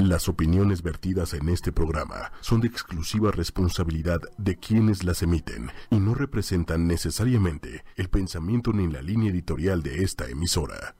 [0.00, 5.96] Las opiniones vertidas en este programa son de exclusiva responsabilidad de quienes las emiten y
[5.96, 10.94] no representan necesariamente el pensamiento ni la línea editorial de esta emisora.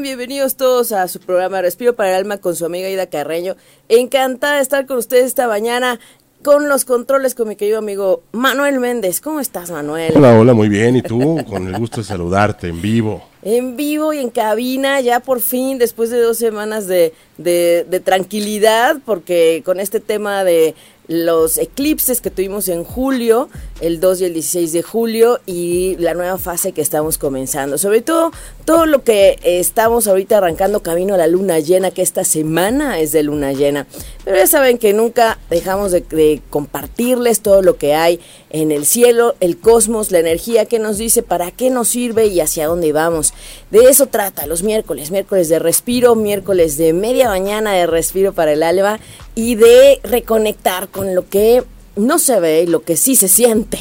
[0.00, 3.54] Bienvenidos todos a su programa Respiro para el Alma con su amiga Ida Carreño.
[3.88, 6.00] Encantada de estar con ustedes esta mañana
[6.42, 9.20] con los controles con mi querido amigo Manuel Méndez.
[9.20, 10.12] ¿Cómo estás, Manuel?
[10.16, 10.96] Hola, hola, muy bien.
[10.96, 11.38] ¿Y tú?
[11.48, 13.28] Con el gusto de saludarte en vivo.
[13.44, 18.96] En vivo y en cabina, ya por fin, después de dos semanas de, de, tranquilidad,
[19.04, 20.74] porque con este tema de
[21.08, 23.50] los eclipses que tuvimos en julio,
[23.82, 27.76] el 2 y el 16 de julio, y la nueva fase que estamos comenzando.
[27.76, 28.32] Sobre todo,
[28.64, 33.12] todo lo que estamos ahorita arrancando camino a la luna llena, que esta semana es
[33.12, 33.86] de luna llena.
[34.24, 39.34] Pero ya saben que nunca dejamos de, compartirles todo lo que hay en el cielo,
[39.40, 43.34] el cosmos, la energía que nos dice para qué nos sirve y hacia dónde vamos.
[43.70, 48.52] De eso trata los miércoles, miércoles de respiro, miércoles de media mañana de respiro para
[48.52, 48.98] el alma
[49.34, 51.64] y de reconectar con lo que
[51.96, 53.78] no se ve y lo que sí se siente.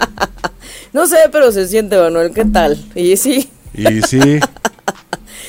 [0.92, 2.32] no se ve, pero se siente, Manuel.
[2.32, 2.78] ¿Qué tal?
[2.94, 3.50] Y sí.
[3.76, 4.40] Y sí.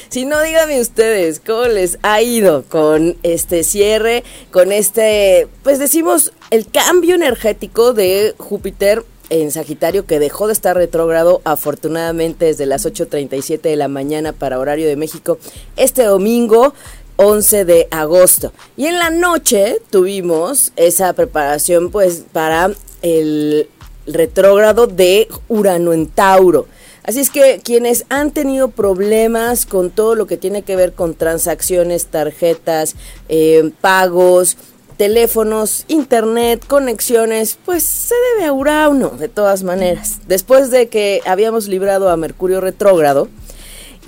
[0.10, 6.32] Si no, díganme ustedes cómo les ha ido con este cierre, con este, pues decimos,
[6.50, 12.86] el cambio energético de Júpiter en Sagitario que dejó de estar retrógrado afortunadamente desde las
[12.86, 15.40] 8.37 de la mañana para horario de México
[15.76, 16.74] este domingo
[17.18, 18.54] 11 de agosto.
[18.78, 23.68] Y en la noche tuvimos esa preparación pues para el
[24.06, 26.68] retrógrado de Urano en Tauro.
[27.08, 31.16] Así es que quienes han tenido problemas con todo lo que tiene que ver con
[31.16, 32.96] transacciones, tarjetas,
[33.30, 34.58] eh, pagos,
[34.98, 40.20] teléfonos, internet, conexiones, pues se debe a Urano de todas maneras.
[40.28, 43.30] Después de que habíamos librado a Mercurio retrógrado,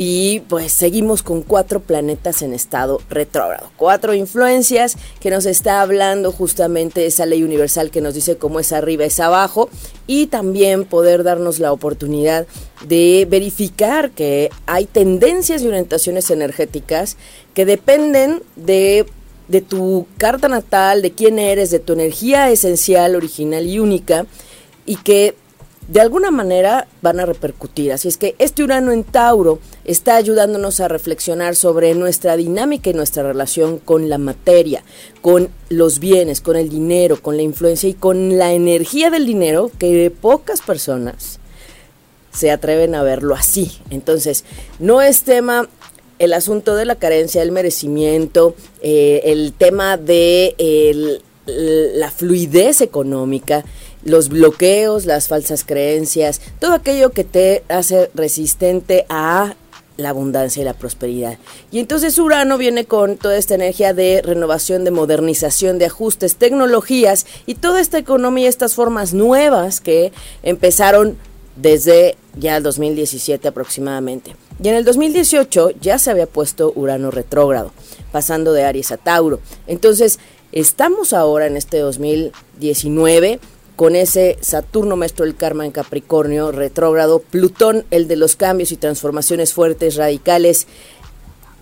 [0.01, 3.69] y pues seguimos con cuatro planetas en estado retrógrado.
[3.75, 8.71] Cuatro influencias que nos está hablando justamente esa ley universal que nos dice cómo es
[8.71, 9.69] arriba es abajo
[10.07, 12.47] y también poder darnos la oportunidad
[12.87, 17.17] de verificar que hay tendencias y orientaciones energéticas
[17.53, 19.05] que dependen de
[19.49, 24.27] de tu carta natal, de quién eres, de tu energía esencial, original y única,
[24.85, 25.33] y que
[25.89, 27.91] de alguna manera van a repercutir.
[27.91, 32.93] Así es que este Urano en Tauro está ayudándonos a reflexionar sobre nuestra dinámica y
[32.93, 34.83] nuestra relación con la materia,
[35.21, 39.71] con los bienes, con el dinero, con la influencia y con la energía del dinero
[39.79, 41.39] que pocas personas
[42.31, 43.79] se atreven a verlo así.
[43.89, 44.45] Entonces,
[44.77, 45.67] no es tema
[46.19, 53.65] el asunto de la carencia, el merecimiento, eh, el tema de la fluidez económica,
[54.09, 59.55] los bloqueos, las falsas creencias, todo aquello que te hace resistente a
[59.97, 61.37] la abundancia y la prosperidad.
[61.71, 67.25] Y entonces Urano viene con toda esta energía de renovación, de modernización, de ajustes, tecnologías
[67.45, 70.11] y toda esta economía, estas formas nuevas que
[70.41, 71.17] empezaron
[71.55, 74.35] desde ya el 2017 aproximadamente.
[74.63, 77.73] Y en el 2018 ya se había puesto Urano retrógrado,
[78.11, 79.39] pasando de Aries a Tauro.
[79.67, 80.19] Entonces,
[80.51, 83.39] estamos ahora en este 2019
[83.79, 88.75] con ese Saturno maestro del karma en Capricornio retrógrado, Plutón el de los cambios y
[88.75, 90.67] transformaciones fuertes, radicales,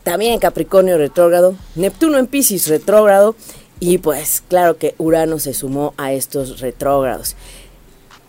[0.02, 3.36] también en Capricornio retrógrado, Neptuno en Pisces retrógrado
[3.80, 7.36] y pues claro que Urano se sumó a estos retrógrados.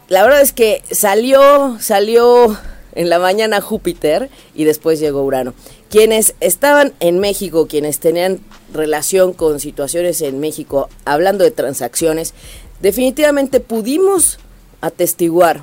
[0.09, 2.59] La verdad es que salió, salió
[2.95, 5.55] en la mañana Júpiter y después llegó Urano.
[5.89, 8.41] Quienes estaban en México, quienes tenían
[8.73, 12.35] relación con situaciones en México, hablando de transacciones,
[12.81, 14.39] definitivamente pudimos
[14.81, 15.63] atestiguar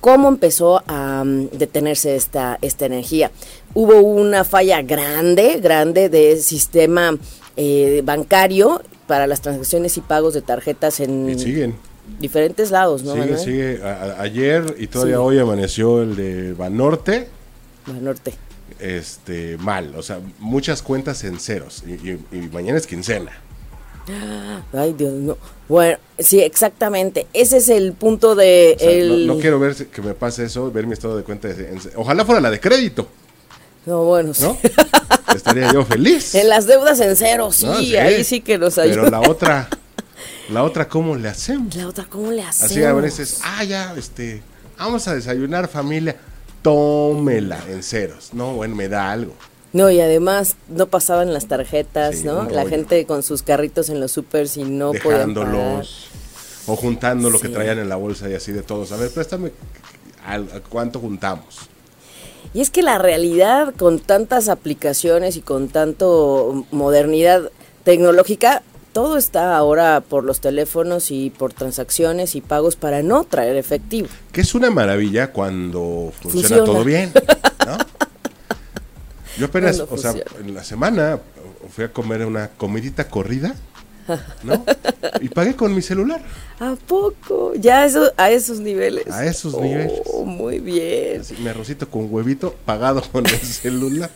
[0.00, 3.30] cómo empezó a um, detenerse esta, esta energía.
[3.74, 7.16] Hubo una falla grande, grande de sistema
[7.56, 11.74] eh, bancario para las transacciones y pagos de tarjetas en
[12.18, 13.14] diferentes lados, ¿no?
[13.14, 13.80] Sigue, sigue.
[14.18, 17.28] ayer y todavía hoy amaneció el de Banorte.
[17.86, 18.34] Banorte.
[18.80, 23.32] Este, mal, o sea, muchas cuentas en ceros y mañana es quincena.
[24.72, 25.38] Ay, Dios mío.
[25.68, 27.26] Bueno, sí, exactamente.
[27.32, 29.24] Ese es el punto de...
[29.26, 31.48] no, quiero ver que me pase eso, ver mi estado de cuenta.
[31.96, 33.08] ojalá fuera la de crédito.
[33.86, 34.58] No, bueno, ¿No?
[35.34, 36.34] Estaría yo feliz.
[36.34, 39.04] En las deudas en cero, sí, ahí sí que nos ayuda.
[39.04, 39.68] Pero la otra,
[40.50, 41.74] la otra, ¿cómo le hacemos?
[41.76, 42.72] La otra, ¿cómo le hacemos?
[42.72, 44.42] Así a veces, ah, ya, este,
[44.76, 46.16] vamos a desayunar familia,
[46.62, 48.32] tómela en ceros.
[48.32, 49.34] No, bueno, me da algo.
[49.72, 52.44] No, y además no pasaban las tarjetas, ¿no?
[52.50, 56.08] La gente con sus carritos en los supers y no Dejándolos.
[56.66, 58.90] O juntando lo que traían en la bolsa y así de todos.
[58.92, 59.52] A ver, préstame,
[60.26, 61.68] ¿a, cuánto juntamos?
[62.52, 67.50] Y es que la realidad con tantas aplicaciones y con tanto modernidad
[67.84, 73.56] tecnológica, todo está ahora por los teléfonos y por transacciones y pagos para no traer
[73.56, 74.08] efectivo.
[74.32, 77.12] Que es una maravilla cuando funciona, todo bien,
[77.66, 77.78] ¿no?
[79.38, 81.18] Yo apenas, o sea, en la semana
[81.70, 83.54] fui a comer una comidita corrida,
[84.42, 84.64] ¿no?
[85.20, 86.20] Y pagué con mi celular.
[86.58, 87.54] ¿A poco?
[87.54, 89.06] Ya eso, a esos niveles.
[89.10, 90.02] A esos niveles.
[90.06, 91.22] Oh, muy bien.
[91.38, 94.10] mi arrocito con huevito pagado con el celular.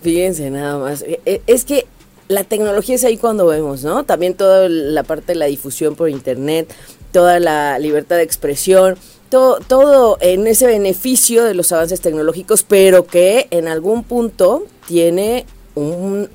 [0.00, 1.02] Fíjense nada más.
[1.02, 1.86] E, e, es que
[2.28, 4.04] la tecnología es ahí cuando vemos, ¿no?
[4.04, 6.72] También toda la parte de la difusión por internet,
[7.12, 8.96] toda la libertad de expresión,
[9.30, 15.46] todo, todo en ese beneficio de los avances tecnológicos, pero que en algún punto tiene
[15.74, 16.28] un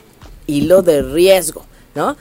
[0.48, 1.66] hilo de riesgo,
[1.96, 2.18] ¿no?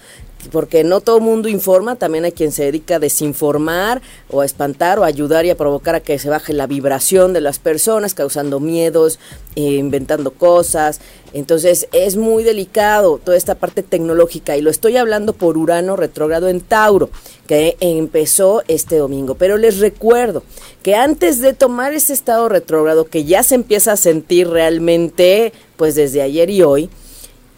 [0.51, 4.01] Porque no todo mundo informa, también hay quien se dedica a desinformar
[4.31, 7.41] o a espantar o ayudar y a provocar a que se baje la vibración de
[7.41, 9.19] las personas, causando miedos,
[9.57, 11.01] eh, inventando cosas.
[11.33, 16.49] Entonces es muy delicado toda esta parte tecnológica y lo estoy hablando por Urano retrógrado
[16.49, 17.11] en Tauro,
[17.47, 19.35] que empezó este domingo.
[19.35, 20.43] Pero les recuerdo
[20.83, 25.95] que antes de tomar ese estado retrógrado, que ya se empieza a sentir realmente pues
[25.95, 26.91] desde ayer y hoy,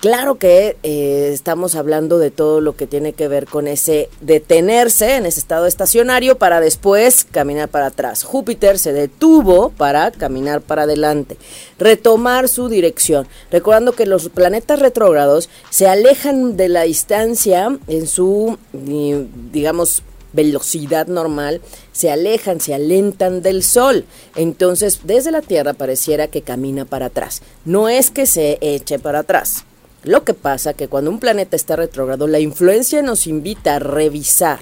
[0.01, 5.17] Claro que eh, estamos hablando de todo lo que tiene que ver con ese detenerse
[5.17, 8.25] en ese estado estacionario para después caminar para atrás.
[8.25, 11.37] Júpiter se detuvo para caminar para adelante,
[11.79, 13.29] retomar su dirección.
[13.51, 20.03] Recordando que los planetas retrógrados se alejan de la distancia en su, digamos,
[20.33, 21.61] velocidad normal,
[21.93, 24.07] se alejan, se alentan del Sol.
[24.35, 27.43] Entonces, desde la Tierra pareciera que camina para atrás.
[27.67, 29.67] No es que se eche para atrás
[30.03, 34.59] lo que pasa que cuando un planeta está retrógrado, la influencia nos invita a revisar,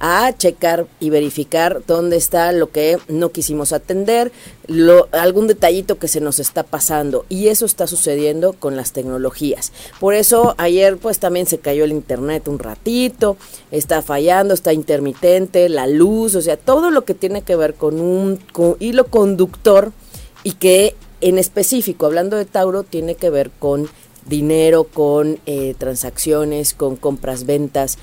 [0.00, 4.32] a checar y verificar dónde está lo que no quisimos atender,
[4.66, 7.26] lo, algún detallito que se nos está pasando.
[7.28, 9.72] Y eso está sucediendo con las tecnologías.
[10.00, 13.36] Por eso ayer pues también se cayó el internet un ratito,
[13.70, 18.00] está fallando, está intermitente, la luz, o sea, todo lo que tiene que ver con
[18.00, 18.40] un
[18.80, 19.92] hilo conductor
[20.44, 23.88] y que en específico, hablando de Tauro, tiene que ver con
[24.26, 27.98] dinero, con eh, transacciones, con compras, ventas.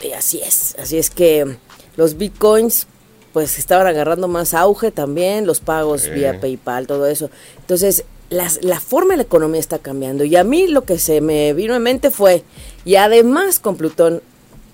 [0.00, 1.56] Y así es, así es que
[1.96, 2.86] los bitcoins
[3.32, 7.30] pues estaban agarrando más auge también, los pagos vía PayPal, todo eso.
[7.60, 10.24] Entonces, las, la forma de la economía está cambiando.
[10.24, 12.44] Y a mí lo que se me vino en mente fue,
[12.84, 14.22] y además con Plutón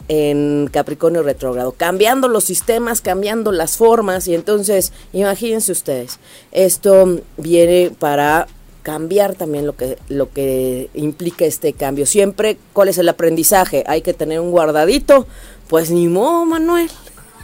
[0.09, 6.19] en Capricornio retrógrado, cambiando los sistemas, cambiando las formas, y entonces, imagínense ustedes,
[6.51, 8.49] esto viene para
[8.89, 12.07] cambiar también lo que, lo que implica este cambio.
[12.07, 13.85] Siempre, ¿cuál es el aprendizaje?
[13.87, 15.27] Hay que tener un guardadito.
[15.69, 16.91] Pues ni modo, Manuel.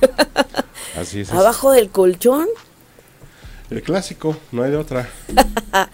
[0.98, 1.30] Así es.
[1.30, 2.46] Abajo del colchón.
[3.68, 5.10] El clásico, no hay de otra.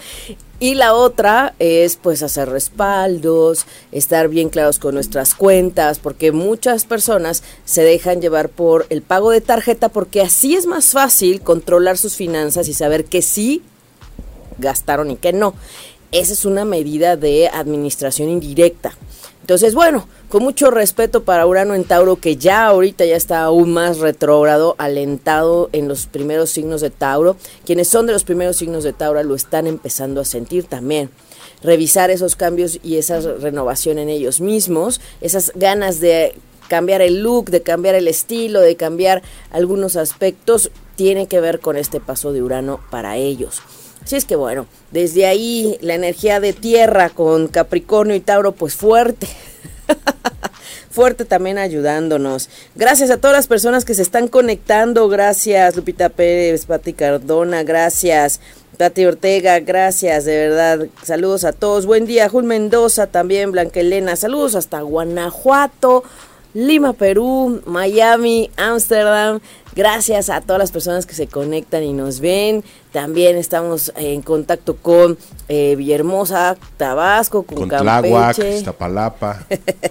[0.60, 6.84] y la otra es pues hacer respaldos, estar bien claros con nuestras cuentas, porque muchas
[6.84, 11.98] personas se dejan llevar por el pago de tarjeta porque así es más fácil controlar
[11.98, 13.64] sus finanzas y saber que sí
[14.60, 15.54] gastaron y que no.
[16.12, 18.94] Esa es una medida de administración indirecta.
[19.42, 23.72] Entonces, bueno, con mucho respeto para Urano en Tauro, que ya ahorita ya está aún
[23.72, 27.36] más retrógrado, alentado en los primeros signos de Tauro.
[27.64, 31.10] Quienes son de los primeros signos de Tauro lo están empezando a sentir también.
[31.62, 36.36] Revisar esos cambios y esa renovación en ellos mismos, esas ganas de
[36.68, 41.76] cambiar el look, de cambiar el estilo, de cambiar algunos aspectos, tiene que ver con
[41.76, 43.62] este paso de Urano para ellos.
[44.04, 48.74] Así es que bueno, desde ahí la energía de tierra con Capricornio y Tauro pues
[48.74, 49.28] fuerte.
[50.90, 52.48] fuerte también ayudándonos.
[52.74, 55.08] Gracias a todas las personas que se están conectando.
[55.08, 58.40] Gracias Lupita Pérez, Pati Cardona, gracias.
[58.80, 60.86] Tati Ortega, gracias, de verdad.
[61.02, 61.84] Saludos a todos.
[61.84, 64.16] Buen día, Jul Mendoza también, Blanca Elena.
[64.16, 66.02] Saludos hasta Guanajuato,
[66.54, 69.40] Lima, Perú, Miami, Ámsterdam.
[69.76, 72.64] Gracias a todas las personas que se conectan y nos ven.
[72.92, 75.16] También estamos en contacto con
[75.48, 79.46] eh, Villahermosa, Tabasco, con, con Tláhuac, Iztapalapa.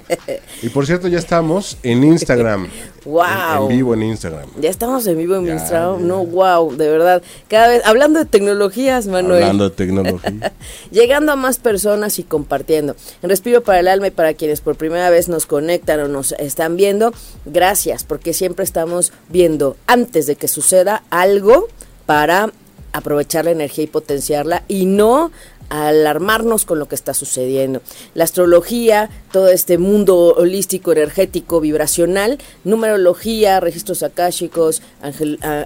[0.62, 2.68] y por cierto, ya estamos en Instagram.
[3.06, 3.64] wow.
[3.64, 4.50] En, vivo en Instagram.
[4.60, 6.06] Ya estamos en vivo en Instagram.
[6.06, 7.24] No, wow, de verdad.
[7.48, 9.44] Cada vez, hablando de tecnologías, Manuel.
[9.44, 10.54] Hablando de tecnología.
[10.92, 12.98] Llegando a más personas y compartiendo.
[13.22, 16.34] En Respiro para el Alma y para quienes por primera vez nos conectan o nos
[16.34, 17.14] están viendo,
[17.46, 21.68] gracias, porque siempre estamos viendo antes de que suceda algo
[22.06, 22.52] para
[22.94, 25.32] aprovechar la energía y potenciarla y no
[25.70, 27.82] alarmarnos con lo que está sucediendo.
[28.16, 34.82] La astrología, todo este mundo holístico, energético, vibracional, numerología, registros akáshicos,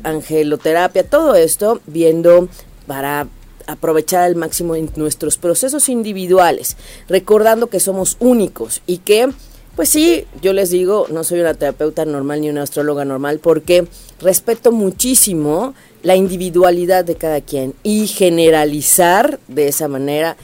[0.04, 2.50] angeloterapia, todo esto viendo
[2.86, 3.28] para
[3.66, 6.76] aprovechar al máximo nuestros procesos individuales,
[7.08, 9.30] recordando que somos únicos y que
[9.76, 13.88] pues sí, yo les digo, no soy una terapeuta normal ni una astróloga normal porque
[14.20, 20.38] respeto muchísimo la individualidad de cada quien y generalizar de esa manera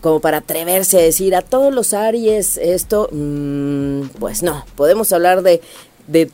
[0.00, 5.42] como para atreverse a decir a todos los Aries esto, mm, pues no, podemos hablar
[5.42, 5.60] de,
[6.06, 6.30] de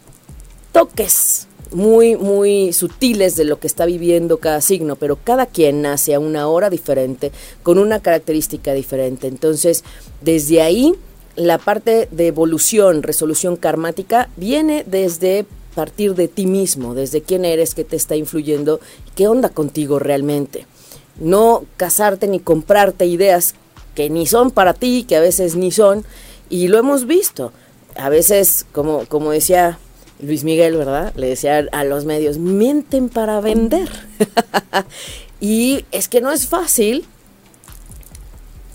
[0.72, 6.14] toques muy, muy sutiles de lo que está viviendo cada signo, pero cada quien nace
[6.14, 7.32] a una hora diferente,
[7.64, 9.26] con una característica diferente.
[9.26, 9.82] Entonces,
[10.20, 10.94] desde ahí
[11.36, 17.74] la parte de evolución, resolución karmática, viene desde partir de ti mismo, desde quién eres,
[17.74, 18.80] qué te está influyendo,
[19.14, 20.66] qué onda contigo realmente.
[21.20, 23.54] No casarte ni comprarte ideas
[23.94, 26.04] que ni son para ti, que a veces ni son,
[26.48, 27.52] y lo hemos visto.
[27.96, 29.78] A veces, como, como decía
[30.20, 31.12] Luis Miguel, ¿verdad?
[31.16, 33.88] Le decía a los medios, mienten para vender.
[35.40, 37.06] y es que no es fácil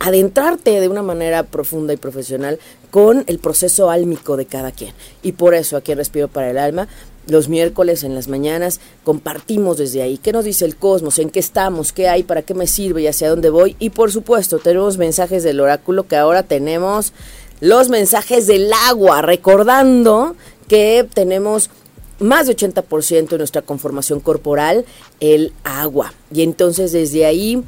[0.02, 4.94] adentrarte de una manera profunda y profesional con el proceso álmico de cada quien.
[5.22, 6.88] Y por eso aquí en Respiro para el Alma,
[7.28, 11.40] los miércoles en las mañanas compartimos desde ahí qué nos dice el cosmos, en qué
[11.40, 13.76] estamos, qué hay, para qué me sirve y hacia dónde voy.
[13.78, 17.14] Y por supuesto tenemos mensajes del oráculo que ahora tenemos
[17.60, 20.36] los mensajes del agua, recordando
[20.68, 21.70] que tenemos
[22.18, 24.84] más de 80% de nuestra conformación corporal
[25.20, 26.14] el agua.
[26.34, 27.64] Y entonces desde ahí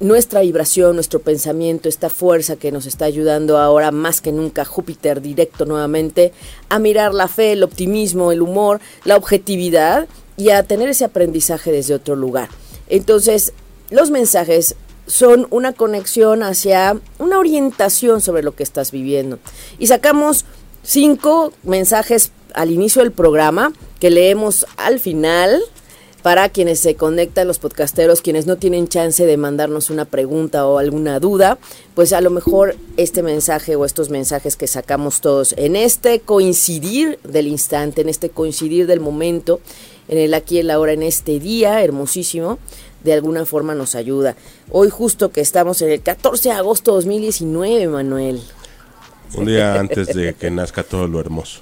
[0.00, 5.20] nuestra vibración, nuestro pensamiento, esta fuerza que nos está ayudando ahora más que nunca Júpiter
[5.20, 6.32] directo nuevamente
[6.68, 11.70] a mirar la fe, el optimismo, el humor, la objetividad y a tener ese aprendizaje
[11.70, 12.48] desde otro lugar.
[12.88, 13.52] Entonces,
[13.90, 19.38] los mensajes son una conexión hacia una orientación sobre lo que estás viviendo.
[19.78, 20.44] Y sacamos
[20.82, 25.62] cinco mensajes al inicio del programa que leemos al final
[26.24, 30.78] para quienes se conectan, los podcasteros, quienes no tienen chance de mandarnos una pregunta o
[30.78, 31.58] alguna duda,
[31.94, 37.18] pues a lo mejor este mensaje o estos mensajes que sacamos todos en este coincidir
[37.24, 39.60] del instante, en este coincidir del momento,
[40.08, 42.58] en el aquí y el ahora, en este día hermosísimo,
[43.02, 44.34] de alguna forma nos ayuda.
[44.70, 48.40] Hoy justo que estamos en el 14 de agosto de 2019, Manuel.
[49.34, 51.60] Un día antes de que nazca todo lo hermoso.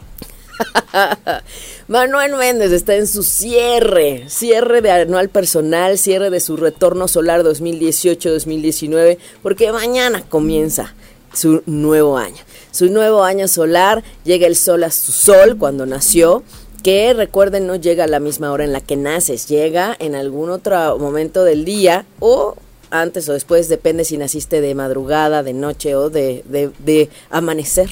[1.88, 7.42] Manuel Méndez está en su cierre, cierre de anual personal, cierre de su retorno solar
[7.42, 10.94] 2018-2019, porque mañana comienza
[11.32, 12.42] su nuevo año.
[12.70, 16.42] Su nuevo año solar, llega el sol a su sol cuando nació,
[16.82, 20.50] que recuerden no llega a la misma hora en la que naces, llega en algún
[20.50, 22.56] otro momento del día o
[22.90, 27.88] antes o después, depende si naciste de madrugada, de noche o de, de amanecer.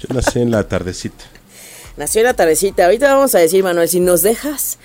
[0.00, 1.31] Yo nací en la tardecita.
[1.96, 2.84] Nació en la tardecita.
[2.84, 4.78] Ahorita vamos a decir, Manuel, si nos dejas.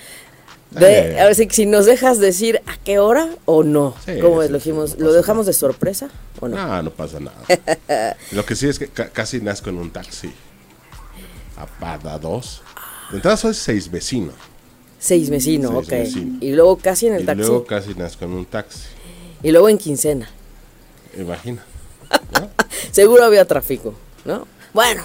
[0.70, 3.94] De, a ver, si, nos dejas decir a qué hora o no.
[4.20, 4.50] ¿Cómo es?
[4.50, 6.10] ¿Lo, dijimos, ¿Lo dejamos de sorpresa
[6.40, 6.56] o no?
[6.56, 8.16] No, no pasa nada.
[8.32, 10.30] Lo que sí es que casi nazco en un taxi.
[11.56, 12.62] A, dos.
[13.10, 14.32] De entrada soy seis vecino.
[14.98, 15.92] Seis vecino, ok.
[16.40, 17.42] Y luego casi en el taxi.
[17.42, 18.80] Y luego casi nazco en un taxi.
[19.42, 20.28] Y luego en quincena.
[21.16, 21.64] Imagina.
[22.92, 24.46] Seguro había tráfico, ¿no?
[24.74, 25.02] Bueno,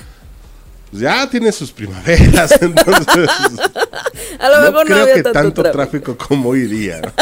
[0.93, 3.29] ya tiene sus primaveras, entonces.
[4.39, 6.17] a lo mejor no, creo que tanto, tráfico.
[6.17, 7.01] como hoy día.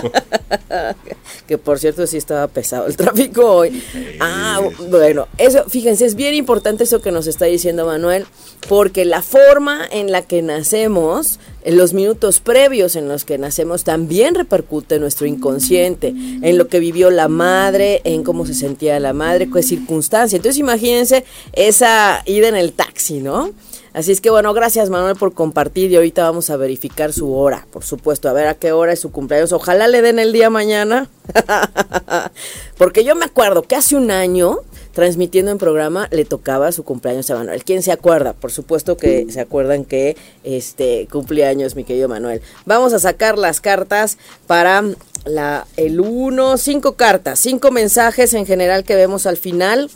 [1.47, 3.83] que por cierto sí estaba pesado el tráfico hoy.
[4.19, 8.25] Ah, bueno, eso, fíjense, es bien importante eso que nos está diciendo Manuel,
[8.67, 13.83] porque la forma en la que nacemos, en los minutos previos en los que nacemos,
[13.83, 18.99] también repercute en nuestro inconsciente, en lo que vivió la madre, en cómo se sentía
[18.99, 20.37] la madre, qué circunstancia.
[20.37, 23.51] Entonces imagínense esa ida en el taxi, ¿no?
[23.93, 27.67] Así es que bueno, gracias Manuel por compartir y ahorita vamos a verificar su hora,
[27.71, 29.51] por supuesto, a ver a qué hora es su cumpleaños.
[29.51, 31.09] Ojalá le den el día mañana,
[32.77, 34.59] porque yo me acuerdo que hace un año,
[34.93, 37.65] transmitiendo en programa, le tocaba su cumpleaños a Manuel.
[37.65, 38.31] ¿Quién se acuerda?
[38.31, 42.41] Por supuesto que se acuerdan que este cumpleaños, mi querido Manuel.
[42.65, 44.17] Vamos a sacar las cartas
[44.47, 44.85] para
[45.25, 49.89] la el 1, cinco cartas, cinco mensajes en general que vemos al final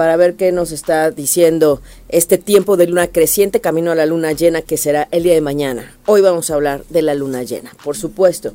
[0.00, 4.32] para ver qué nos está diciendo este tiempo de luna creciente camino a la luna
[4.32, 5.94] llena que será el día de mañana.
[6.06, 8.54] Hoy vamos a hablar de la luna llena, por supuesto.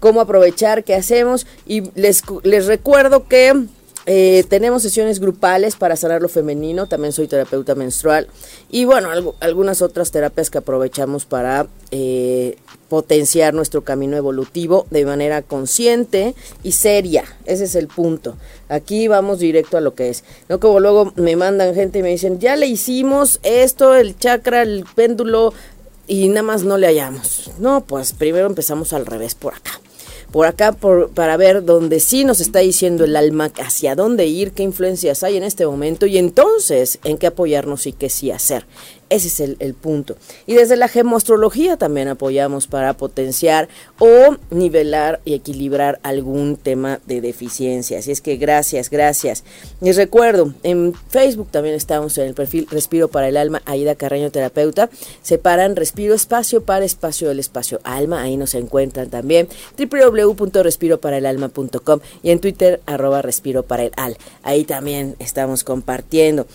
[0.00, 3.66] Cómo aprovechar, qué hacemos y les, les recuerdo que
[4.08, 8.28] Eh, tenemos sesiones grupales para sanar lo femenino, también soy terapeuta menstrual
[8.70, 9.08] y bueno,
[9.40, 12.56] algunas otras terapias que aprovechamos para eh,
[12.88, 17.24] potenciar nuestro camino evolutivo de manera consciente y seria.
[17.46, 18.36] Ese es el punto.
[18.68, 20.22] Aquí vamos directo a lo que es.
[20.48, 24.62] No como luego me mandan gente y me dicen, ya le hicimos esto, el chakra,
[24.62, 25.52] el péndulo
[26.06, 27.50] y nada más no le hallamos.
[27.58, 29.80] No, pues primero empezamos al revés por acá
[30.32, 34.52] por acá por, para ver dónde sí nos está diciendo el alma hacia dónde ir,
[34.52, 38.66] qué influencias hay en este momento y entonces en qué apoyarnos y qué sí hacer.
[39.08, 40.16] Ese es el, punto.
[40.46, 43.68] Y desde la gemoastrología también apoyamos para potenciar
[44.00, 48.00] o nivelar y equilibrar algún tema de deficiencia.
[48.00, 49.44] Así es que gracias, gracias.
[49.80, 54.32] Les recuerdo, en Facebook también estamos en el perfil Respiro para el Alma, Aida Carreño
[54.32, 54.90] Terapeuta.
[55.22, 58.22] Separan Respiro Espacio para Espacio del Espacio Alma.
[58.22, 59.46] Ahí nos encuentran también.
[59.78, 64.16] www.respiroparaelalma.com y en Twitter arroba Respiro para el Al.
[64.42, 66.48] Ahí también estamos compartiendo.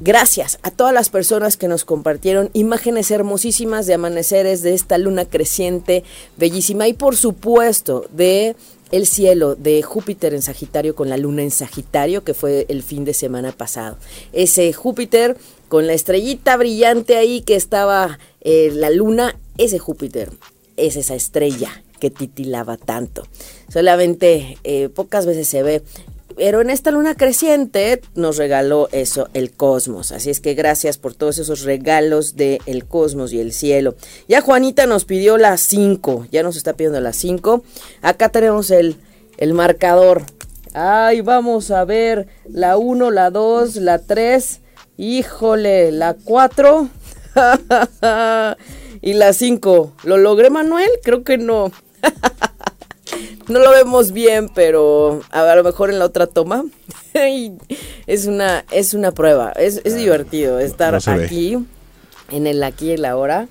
[0.00, 5.24] Gracias a todas las personas que nos compartieron imágenes hermosísimas de amaneceres de esta luna
[5.24, 6.02] creciente,
[6.36, 8.56] bellísima y por supuesto de
[8.90, 13.04] el cielo de Júpiter en Sagitario con la luna en Sagitario que fue el fin
[13.04, 13.96] de semana pasado.
[14.32, 15.36] Ese Júpiter
[15.68, 20.30] con la estrellita brillante ahí que estaba eh, la luna, ese Júpiter
[20.76, 23.26] es esa estrella que titilaba tanto.
[23.72, 25.82] Solamente eh, pocas veces se ve
[26.36, 30.12] pero en esta luna creciente nos regaló eso, el cosmos.
[30.12, 33.94] Así es que gracias por todos esos regalos del el cosmos y el cielo.
[34.28, 37.64] Ya Juanita nos pidió las 5, ya nos está pidiendo las 5.
[38.02, 38.96] Acá tenemos el,
[39.38, 40.22] el marcador.
[40.74, 44.60] Ay, vamos a ver la 1, la 2, la 3.
[44.96, 46.88] Híjole, la 4.
[49.02, 49.92] y la 5.
[50.04, 50.90] ¿Lo logré, Manuel?
[51.02, 51.72] Creo que no.
[53.48, 56.64] no lo vemos bien, pero a, lo mejor en la otra toma.
[58.06, 59.52] es una, es una prueba.
[59.52, 61.58] Es, es divertido estar aquí,
[62.30, 63.48] en el aquí y el ahora.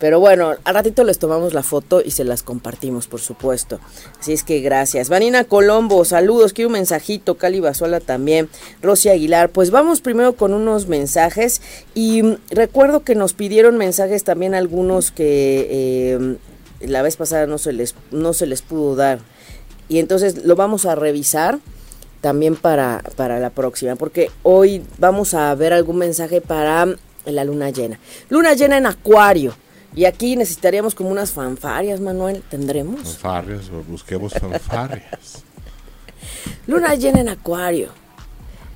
[0.00, 3.78] Pero bueno, al ratito les tomamos la foto y se las compartimos, por supuesto.
[4.18, 5.08] Así es que gracias.
[5.08, 6.52] Vanina Colombo, saludos.
[6.52, 7.36] Quiero un mensajito.
[7.36, 8.48] Cali Basola también.
[8.82, 9.50] Rosy Aguilar.
[9.50, 11.62] Pues vamos primero con unos mensajes.
[11.94, 16.36] Y recuerdo que nos pidieron mensajes también algunos que eh,
[16.86, 19.20] la vez pasada no se les, no se les pudo dar.
[19.88, 21.58] Y entonces lo vamos a revisar
[22.20, 26.86] también para, para la próxima, porque hoy vamos a ver algún mensaje para
[27.26, 27.98] la luna llena.
[28.30, 29.54] Luna llena en acuario.
[29.94, 32.42] Y aquí necesitaríamos como unas fanfarias, Manuel.
[32.50, 33.16] ¿Tendremos?
[33.16, 35.44] Fanfarias, busquemos fanfarias.
[36.66, 37.90] luna llena en acuario.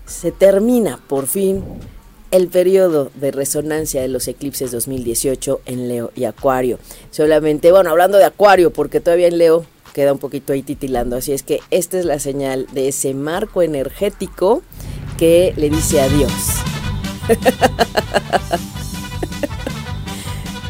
[0.07, 1.65] Se termina por fin
[2.31, 6.79] el periodo de resonancia de los eclipses 2018 en Leo y Acuario.
[7.11, 9.65] Solamente, bueno, hablando de Acuario, porque todavía en Leo
[9.95, 13.63] queda un poquito ahí titilando, así es que esta es la señal de ese marco
[13.63, 14.63] energético
[15.17, 16.33] que le dice adiós.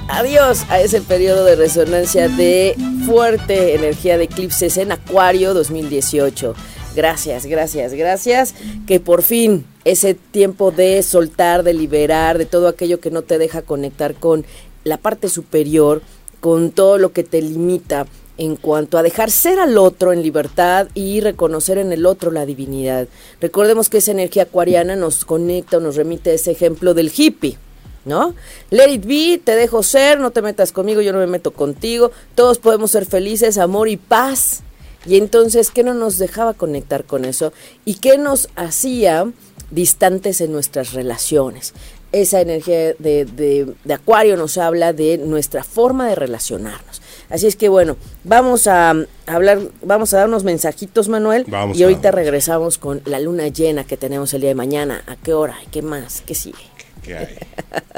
[0.09, 6.55] adiós a ese periodo de resonancia de fuerte energía de eclipses en Acuario 2018.
[6.97, 8.55] Gracias, gracias, gracias.
[8.87, 13.39] Que por fin ese tiempo de soltar, de liberar, de todo aquello que no te
[13.39, 14.45] deja conectar con
[14.85, 16.03] la parte superior,
[16.41, 18.07] con todo lo que te limita
[18.39, 22.47] en cuanto a dejar ser al otro en libertad y reconocer en el otro la
[22.47, 23.09] divinidad.
[23.41, 27.59] Recordemos que esa energía acuariana nos conecta o nos remite a ese ejemplo del hippie.
[28.05, 28.35] ¿No?
[28.71, 32.11] Let it be, te dejo ser, no te metas conmigo, yo no me meto contigo,
[32.35, 34.63] todos podemos ser felices, amor y paz.
[35.05, 37.53] Y entonces, ¿qué no nos dejaba conectar con eso?
[37.85, 39.31] ¿Y qué nos hacía
[39.71, 41.75] distantes en nuestras relaciones?
[42.11, 47.03] Esa energía de, Acuario nos habla de nuestra forma de relacionarnos.
[47.29, 48.95] Así es que bueno, vamos a
[49.27, 51.45] hablar, vamos a dar unos mensajitos, Manuel.
[51.75, 55.03] y ahorita regresamos con la luna llena que tenemos el día de mañana.
[55.07, 55.59] ¿A qué hora?
[55.71, 56.23] ¿Qué más?
[56.23, 56.65] ¿Qué sigue?
[57.03, 57.37] ¿Qué hay?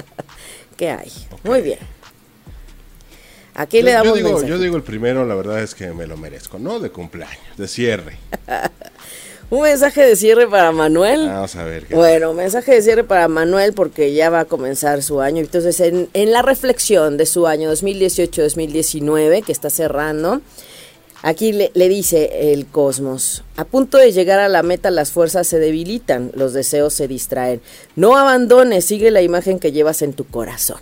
[0.77, 1.13] ¿Qué hay?
[1.45, 1.79] Muy bien.
[3.55, 6.17] Aquí le damos yo digo, yo digo el primero, la verdad es que me lo
[6.17, 6.81] merezco, ¿no?
[6.81, 8.17] De cumpleaños, de cierre.
[9.51, 11.27] un mensaje de cierre para Manuel.
[11.27, 11.87] Vamos a ver.
[11.91, 15.41] bueno, mensaje de cierre para Manuel porque ya va a comenzar su año.
[15.41, 20.41] Entonces, en, en la reflexión de su año 2018-2019, que está cerrando,
[21.23, 25.47] aquí le, le dice el cosmos, a punto de llegar a la meta las fuerzas
[25.47, 27.61] se debilitan, los deseos se distraen.
[27.97, 30.79] No abandones, sigue la imagen que llevas en tu corazón.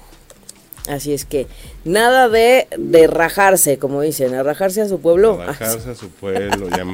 [0.89, 1.47] Así es que
[1.85, 5.37] nada de, de rajarse, como dicen, a rajarse a su pueblo.
[5.37, 6.85] rajarse a su pueblo, ya,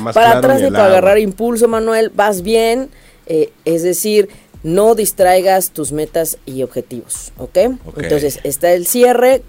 [0.00, 2.90] más Para atrás de para agarrar impulso, Manuel, vas bien,
[3.26, 4.28] eh, es decir,
[4.62, 7.58] no distraigas tus metas y objetivos, ¿ok?
[7.96, 9.42] Entonces está el cierre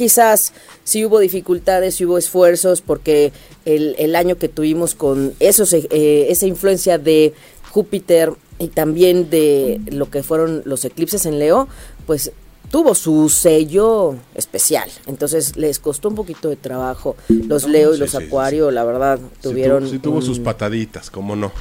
[0.00, 3.32] quizás sí hubo dificultades, sí hubo esfuerzos, porque
[3.66, 5.86] el, el año que tuvimos con esos, eh,
[6.30, 7.34] esa influencia de
[7.70, 11.68] Júpiter y también de lo que fueron los eclipses en Leo,
[12.06, 12.32] pues
[12.70, 14.90] tuvo su sello especial.
[15.06, 17.16] Entonces les costó un poquito de trabajo.
[17.28, 19.88] Los Leo y los Acuario, la verdad, tuvieron.
[19.88, 21.52] Sí, tuvo, sus pataditas, ¿cómo no?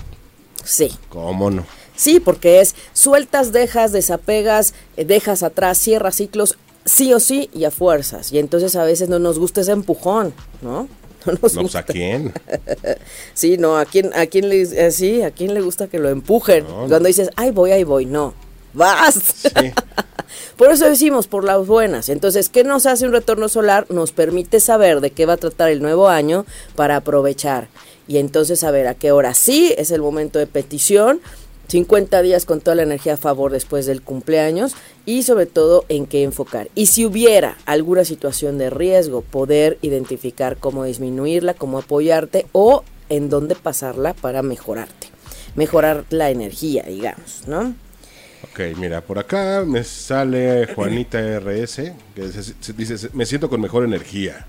[0.63, 0.91] Sí.
[1.09, 1.65] ¿Cómo no?
[1.95, 7.65] Sí, porque es sueltas, dejas, desapegas, eh, dejas atrás, cierras ciclos, sí o sí y
[7.65, 8.31] a fuerzas.
[8.31, 10.87] Y entonces a veces no nos gusta ese empujón, ¿no?
[11.25, 11.79] No nos pues, gusta.
[11.79, 12.31] ¿A quién?
[13.33, 16.07] sí, no, ¿a quién, a quién le, eh, sí, ¿a quién le gusta que lo
[16.07, 16.63] empujen?
[16.63, 18.33] Cuando dices, ay, voy, ahí voy, no,
[18.73, 19.15] vas.
[19.15, 19.49] Sí.
[20.57, 22.09] Por eso decimos por las buenas.
[22.09, 23.85] Entonces, ¿qué nos hace un retorno solar?
[23.89, 27.69] Nos permite saber de qué va a tratar el nuevo año para aprovechar.
[28.09, 31.21] Y entonces saber a qué hora sí es el momento de petición.
[31.69, 36.07] 50 días con toda la energía a favor después del cumpleaños y sobre todo en
[36.07, 36.69] qué enfocar.
[36.73, 43.29] Y si hubiera alguna situación de riesgo, poder identificar cómo disminuirla, cómo apoyarte o en
[43.29, 45.07] dónde pasarla para mejorarte.
[45.55, 47.75] Mejorar la energía, digamos, ¿no?
[48.43, 52.27] Ok, mira, por acá me sale Juanita RS, que
[52.75, 54.45] dice, me siento con mejor energía.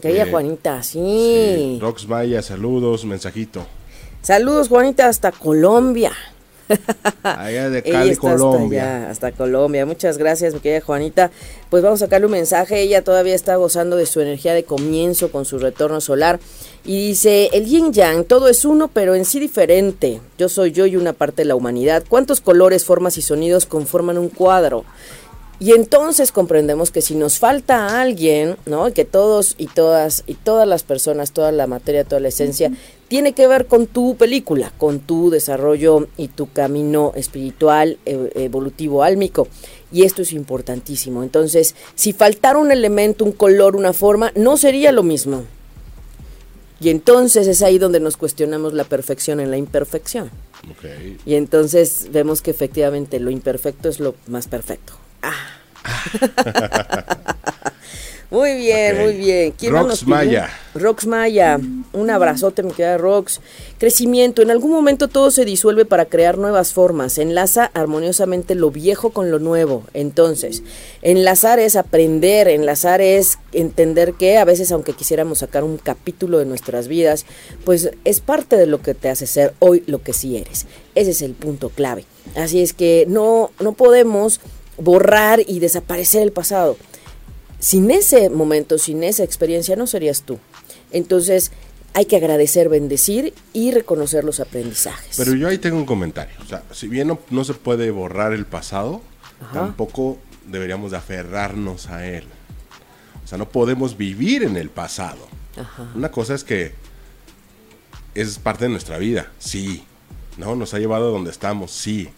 [0.00, 1.78] Que eh, Juanita, sí.
[1.80, 3.66] Rox Maya, saludos, mensajito.
[4.22, 6.12] Saludos, Juanita, hasta Colombia.
[7.22, 9.10] Allá de Cali, Colombia.
[9.10, 9.86] Hasta, Colombia.
[9.86, 11.30] Muchas gracias, mi querida Juanita.
[11.68, 12.80] Pues vamos a sacarle un mensaje.
[12.80, 16.40] Ella todavía está gozando de su energía de comienzo con su retorno solar.
[16.84, 20.20] Y dice, el yin yang, todo es uno, pero en sí diferente.
[20.38, 22.04] Yo soy yo y una parte de la humanidad.
[22.08, 24.84] ¿Cuántos colores, formas y sonidos conforman un cuadro?
[25.62, 28.90] Y entonces comprendemos que si nos falta alguien, ¿no?
[28.94, 32.72] Que todos y todas y todas las personas, toda la materia, toda la esencia,
[33.10, 39.02] tiene que ver con tu película, con tu desarrollo y tu camino espiritual, e, evolutivo,
[39.02, 39.48] álmico.
[39.90, 41.24] Y esto es importantísimo.
[41.24, 45.42] Entonces, si faltara un elemento, un color, una forma, no sería lo mismo.
[46.78, 50.30] Y entonces es ahí donde nos cuestionamos la perfección en la imperfección.
[51.26, 54.92] Y entonces vemos que efectivamente lo imperfecto es lo más perfecto.
[55.22, 55.34] Ah.
[58.30, 59.54] Muy bien, muy bien.
[59.70, 60.50] Rox Maya.
[60.76, 61.58] Rox Maya,
[61.92, 63.40] un abrazote, me queda Rox.
[63.78, 67.18] Crecimiento, en algún momento todo se disuelve para crear nuevas formas.
[67.18, 69.82] Enlaza armoniosamente lo viejo con lo nuevo.
[69.94, 70.62] Entonces,
[71.02, 76.46] enlazar es aprender, enlazar es entender que a veces, aunque quisiéramos sacar un capítulo de
[76.46, 77.26] nuestras vidas,
[77.64, 80.66] pues es parte de lo que te hace ser hoy lo que sí eres.
[80.94, 82.04] Ese es el punto clave.
[82.36, 84.40] Así es que no, no podemos
[84.78, 86.76] borrar y desaparecer el pasado
[87.60, 90.38] sin ese momento, sin esa experiencia, no serías tú.
[90.90, 91.52] Entonces,
[91.92, 95.16] hay que agradecer, bendecir y reconocer los aprendizajes.
[95.16, 96.34] Pero yo ahí tengo un comentario.
[96.42, 99.02] O sea, si bien no, se puede borrar el pasado,
[99.52, 102.24] tampoco deberíamos de aferrarnos a él.
[103.24, 105.28] O sea, no podemos vivir en el pasado.
[105.94, 106.72] Una cosa es que
[108.14, 109.84] es parte de nuestra vida, sí.
[110.36, 110.56] ¿No?
[110.56, 112.08] Nos ha llevado a donde estamos, sí.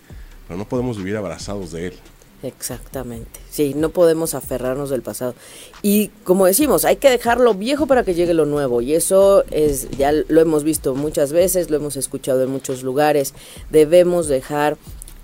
[0.47, 1.95] Pero no podemos vivir abrazados de él.
[2.43, 3.41] Exactamente.
[3.51, 5.35] Sí, no podemos aferrarnos del pasado.
[5.81, 8.81] Y como decimos, hay que dejarlo viejo para que llegue lo nuevo.
[8.81, 13.35] Y eso es, ya lo hemos visto muchas veces, lo hemos escuchado en muchos lugares.
[13.71, 14.77] Debemos dejar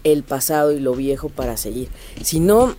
[0.04, 1.88] el pasado y lo viejo para seguir.
[2.22, 2.76] Si no,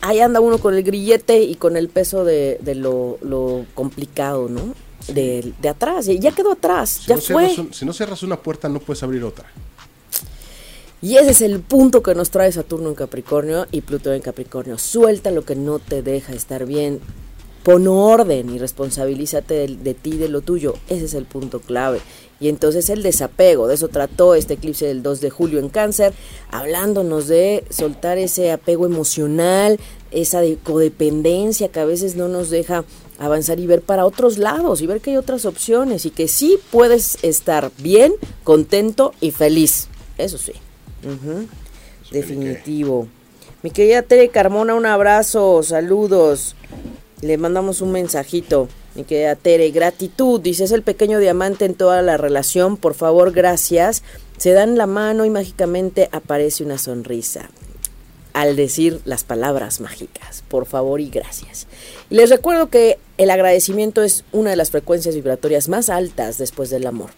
[0.00, 4.74] ahí anda uno con el grillete y con el peso de, lo, complicado, ¿no?
[5.06, 6.06] De, de, atrás.
[6.06, 7.54] Ya quedó atrás, ya fue.
[7.70, 9.46] si no cierras una puerta, no puedes abrir otra.
[11.06, 14.76] Y ese es el punto que nos trae Saturno en Capricornio y Plutón en Capricornio.
[14.76, 16.98] Suelta lo que no te deja estar bien.
[17.62, 20.74] Pon orden y responsabilízate de, ti y de lo tuyo.
[20.88, 22.00] Ese es el punto clave.
[22.40, 26.12] Y entonces el desapego, de eso trató este eclipse del 2 de julio en cáncer,
[26.50, 29.78] hablándonos de soltar ese apego emocional,
[30.10, 32.84] esa codependencia que a veces no nos deja
[33.20, 36.58] avanzar y ver para otros lados y ver que hay otras opciones y que sí
[36.72, 39.86] puedes estar bien, contento y feliz.
[40.18, 40.54] Eso sí.
[42.10, 43.08] Definitivo.
[43.62, 46.56] Mi querida Tere Carmona, un abrazo, saludos.
[47.20, 48.68] Le mandamos un mensajito.
[48.94, 53.32] Mi querida Tere, gratitud, dice, es el pequeño diamante en toda la relación, por favor,
[53.32, 54.02] gracias.
[54.36, 57.50] Se dan la mano y mágicamente aparece una sonrisa
[58.36, 61.66] al decir las palabras mágicas, por favor y gracias.
[62.10, 66.68] Y les recuerdo que el agradecimiento es una de las frecuencias vibratorias más altas después
[66.68, 67.10] del amor.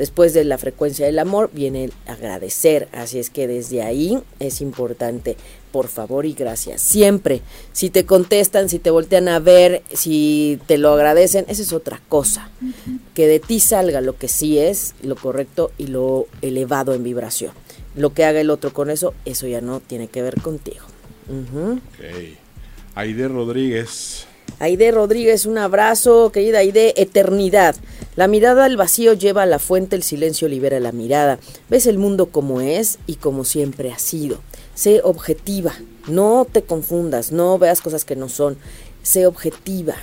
[0.00, 4.62] Después de la frecuencia del amor viene el agradecer, así es que desde ahí es
[4.62, 5.36] importante,
[5.72, 6.80] por favor y gracias.
[6.80, 7.42] Siempre,
[7.74, 12.00] si te contestan, si te voltean a ver, si te lo agradecen, esa es otra
[12.08, 12.48] cosa.
[13.12, 17.52] Que de ti salga lo que sí es, lo correcto y lo elevado en vibración.
[17.94, 20.86] Lo que haga el otro con eso, eso ya no tiene que ver contigo.
[22.94, 24.26] Aide Rodríguez
[24.60, 27.76] Aide Rodríguez, un abrazo, querida Aide, eternidad.
[28.20, 31.38] La mirada al vacío lleva a la fuente, el silencio libera la mirada.
[31.70, 34.40] Ves el mundo como es y como siempre ha sido.
[34.74, 35.72] Sé objetiva,
[36.06, 38.58] no te confundas, no veas cosas que no son.
[39.02, 39.94] Sé objetiva.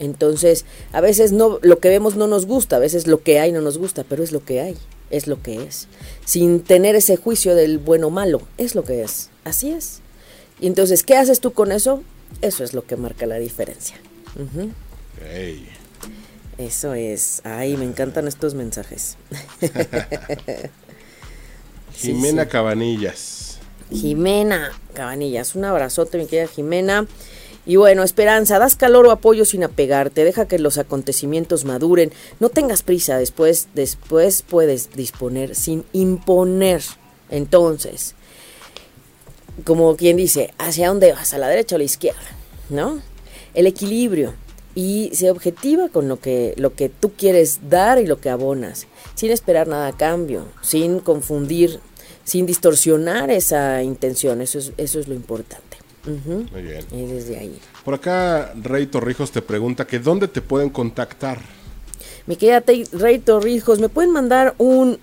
[0.00, 3.52] Entonces, a veces no, lo que vemos no nos gusta, a veces lo que hay
[3.52, 4.76] no nos gusta, pero es lo que hay,
[5.10, 5.86] es lo que es.
[6.24, 9.30] Sin tener ese juicio del bueno o malo, es lo que es.
[9.44, 10.00] Así es.
[10.58, 12.02] Y entonces, ¿qué haces tú con eso?
[12.42, 13.94] Eso es lo que marca la diferencia.
[16.60, 17.40] Eso es.
[17.44, 19.16] Ay, me encantan estos mensajes.
[21.94, 23.58] Jimena Cabanillas.
[23.90, 27.06] Jimena Cabanillas, un abrazote, mi querida Jimena.
[27.64, 32.50] Y bueno, Esperanza, das calor o apoyo sin apegarte, deja que los acontecimientos maduren, no
[32.50, 36.82] tengas prisa, después, después puedes disponer sin imponer.
[37.30, 38.14] Entonces,
[39.64, 41.32] como quien dice, ¿hacia dónde vas?
[41.32, 42.20] ¿A la derecha o a la izquierda?
[42.68, 43.00] ¿No?
[43.54, 44.34] El equilibrio
[44.74, 48.86] y se objetiva con lo que, lo que tú quieres dar y lo que abonas,
[49.14, 51.80] sin esperar nada a cambio, sin confundir,
[52.24, 55.78] sin distorsionar esa intención, eso es, eso es lo importante.
[56.04, 56.84] Muy bien.
[56.92, 57.58] Y desde ahí.
[57.84, 61.40] Por acá, Rey Torrijos te pregunta que dónde te pueden contactar.
[62.30, 62.62] Mi querida
[62.92, 65.00] Rey Torrijos, ¿me pueden mandar un,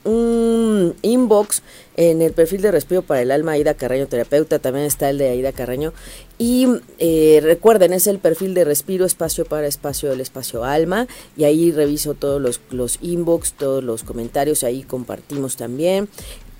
[1.01, 1.61] inbox
[1.97, 5.31] en el perfil de Respiro para el Alma, Aida Carreño Terapeuta, también está el de
[5.31, 5.91] Aida Carreño.
[6.37, 11.05] Y eh, recuerden, es el perfil de Respiro Espacio para Espacio del Espacio Alma.
[11.35, 16.07] Y ahí reviso todos los, los inbox, todos los comentarios, ahí compartimos también.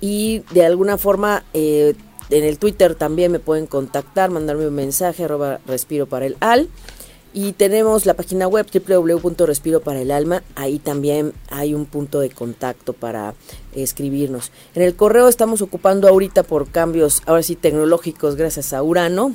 [0.02, 1.94] Y de alguna forma, eh,
[2.28, 6.68] en el Twitter también me pueden contactar, mandarme un mensaje, arroba Respiro para el Al.
[7.32, 10.42] Y tenemos la página web www.respiro para el alma.
[10.54, 13.34] Ahí también hay un punto de contacto para
[13.72, 14.50] escribirnos.
[14.74, 19.34] En el correo estamos ocupando ahorita por cambios, ahora sí, tecnológicos, gracias a Urano.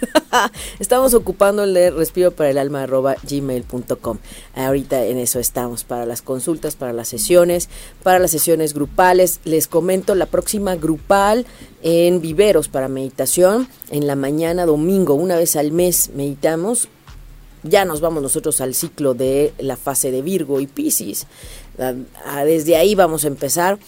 [0.78, 4.18] estamos ocupando el de respiro para el alma gmail.com.
[4.54, 7.68] Ahorita en eso estamos para las consultas, para las sesiones,
[8.02, 9.40] para las sesiones grupales.
[9.44, 11.46] Les comento la próxima grupal
[11.82, 13.68] en Viveros para meditación.
[13.90, 16.88] En la mañana domingo, una vez al mes meditamos
[17.68, 21.26] ya nos vamos nosotros al ciclo de la fase de Virgo y Piscis.
[22.44, 23.78] Desde ahí vamos a empezar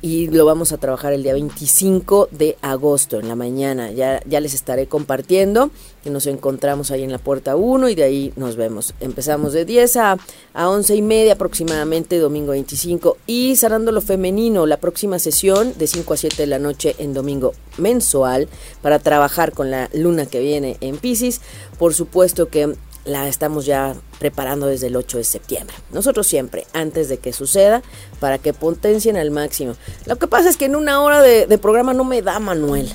[0.00, 3.90] y lo vamos a trabajar el día 25 de agosto en la mañana.
[3.90, 5.70] Ya, ya les estaré compartiendo
[6.04, 8.94] que nos encontramos ahí en la puerta 1 y de ahí nos vemos.
[9.00, 10.16] Empezamos de 10 a,
[10.54, 13.16] a 11 y media aproximadamente, domingo 25.
[13.26, 17.12] Y cerrando lo femenino, la próxima sesión de 5 a 7 de la noche en
[17.12, 18.48] domingo mensual
[18.82, 21.40] para trabajar con la luna que viene en Pisces.
[21.76, 22.76] Por supuesto que
[23.08, 25.76] la estamos ya preparando desde el 8 de septiembre.
[25.92, 27.82] Nosotros siempre, antes de que suceda,
[28.20, 29.76] para que potencien al máximo.
[30.06, 32.92] Lo que pasa es que en una hora de, programa no me da, Manuel.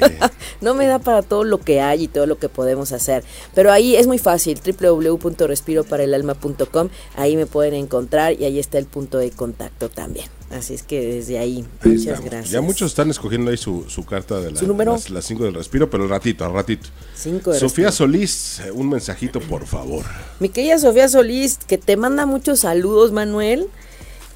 [0.60, 3.24] no me da para todo lo que hay y todo lo que podemos hacer.
[3.54, 6.88] Pero ahí es muy fácil, www.respiroparaelalma.com.
[7.16, 10.35] Ahí me pueden encontrar y ahí está el punto de contacto también.
[10.50, 12.50] Así es que desde ahí, muchas gracias.
[12.50, 16.08] Ya muchos están escogiendo ahí su, carta de la, las 5 del respiro, pero al
[16.08, 16.88] ratito, al ratito.
[17.14, 20.04] Cinco Sofía Solís, un mensajito, por favor.
[20.38, 23.68] Mi querida Sofía Solís, que te manda muchos saludos, Manuel.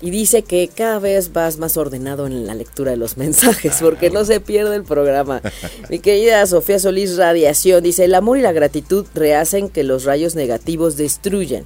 [0.03, 4.11] Y dice que cada vez vas más ordenado en la lectura de los mensajes, porque
[4.11, 5.43] no se pierde el programa.
[5.91, 10.35] Mi querida Sofía Solís Radiación dice, el amor y la gratitud rehacen que los rayos
[10.35, 11.65] negativos destruyan.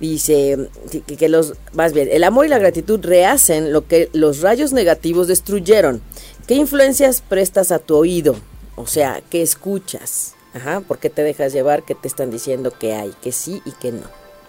[0.00, 0.68] Dice
[1.06, 5.26] que, los, más bien, el amor y la gratitud rehacen lo que los rayos negativos
[5.26, 6.00] destruyeron.
[6.46, 8.36] ¿Qué influencias prestas a tu oído?
[8.76, 10.34] O sea, ¿qué escuchas?
[10.54, 11.82] Ajá, ¿por qué te dejas llevar?
[11.84, 13.12] ¿Qué te están diciendo que hay?
[13.22, 14.04] Que sí y que no.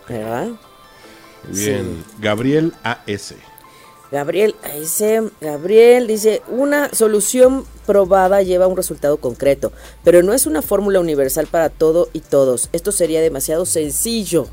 [0.08, 0.50] ¿Verdad?
[1.48, 3.36] Bien, Gabriel A.S.
[4.12, 5.22] Gabriel A.S.
[5.40, 9.72] Gabriel dice, una solución probada lleva un resultado concreto,
[10.04, 12.70] pero no es una fórmula universal para todo y todos.
[12.72, 14.48] Esto sería demasiado sencillo.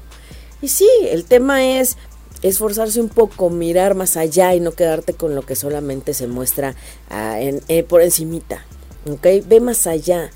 [0.68, 1.96] Sí, el tema es
[2.42, 6.74] esforzarse un poco, mirar más allá y no quedarte con lo que solamente se muestra
[7.10, 8.64] ah, eh, por encimita.
[9.10, 9.26] ¿ok?
[9.46, 10.30] Ve más allá.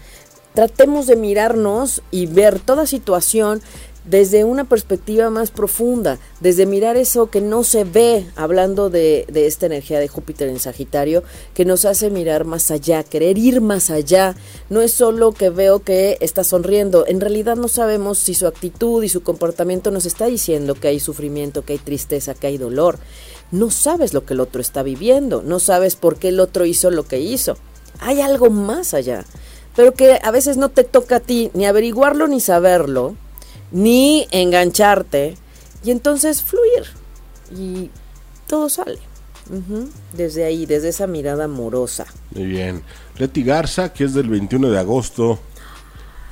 [0.54, 3.62] Tratemos de mirarnos y ver toda situación
[4.04, 9.46] desde una perspectiva más profunda, desde mirar eso que no se ve, hablando de, de,
[9.46, 11.22] esta energía de Júpiter en Sagitario,
[11.54, 14.34] que nos hace mirar más allá, querer ir más allá.
[14.70, 19.02] No es solo que veo que está sonriendo, en realidad no sabemos si su actitud
[19.02, 22.98] y su comportamiento nos está diciendo que hay sufrimiento, que hay tristeza, que hay dolor.
[23.52, 26.90] No sabes lo que el otro está viviendo, no sabes por qué el otro hizo
[26.90, 27.56] lo que hizo.
[27.98, 29.26] Hay algo más allá,
[29.76, 33.16] pero que a veces no te toca a ti ni averiguarlo ni saberlo
[33.70, 35.36] ni engancharte
[35.84, 36.84] y entonces fluir
[37.54, 37.90] y
[38.46, 38.98] todo sale.
[40.12, 42.06] Desde ahí, desde esa mirada amorosa.
[42.32, 42.82] Muy bien.
[43.16, 45.40] Leti Garza, que es del 21 de agosto.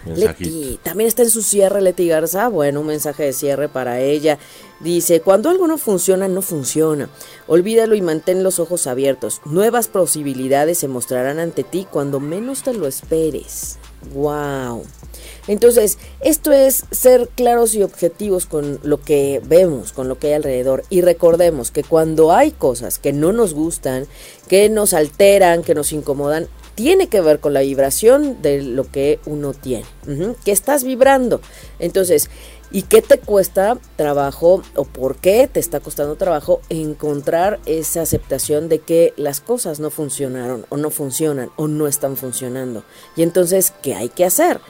[0.07, 2.47] Leti, también está en su cierre Leti Garza.
[2.49, 4.39] Bueno, un mensaje de cierre para ella.
[4.79, 7.11] Dice, cuando algo no funciona, no funciona.
[7.49, 9.41] Olvídalo y mantén los ojos abiertos.
[9.45, 13.79] Nuevas posibilidades se mostrarán ante ti cuando menos te lo esperes.
[14.15, 14.85] Wow.
[15.49, 20.33] Entonces, esto es ser claros y objetivos con lo que vemos, con lo que hay
[20.35, 20.85] alrededor.
[20.91, 24.07] Y recordemos que cuando hay cosas que no nos gustan,
[24.49, 29.19] que nos alteran, que nos incomodan, tiene que ver con la vibración de lo que
[29.27, 29.85] uno tiene,
[30.45, 31.41] que estás vibrando.
[31.81, 32.31] Entonces,
[32.71, 38.69] ¿y qué te cuesta trabajo o por qué te está costando trabajo encontrar esa aceptación
[38.69, 42.85] de que las cosas no funcionaron o no funcionan o no están funcionando?
[43.17, 44.61] Y entonces, ¿qué hay que hacer?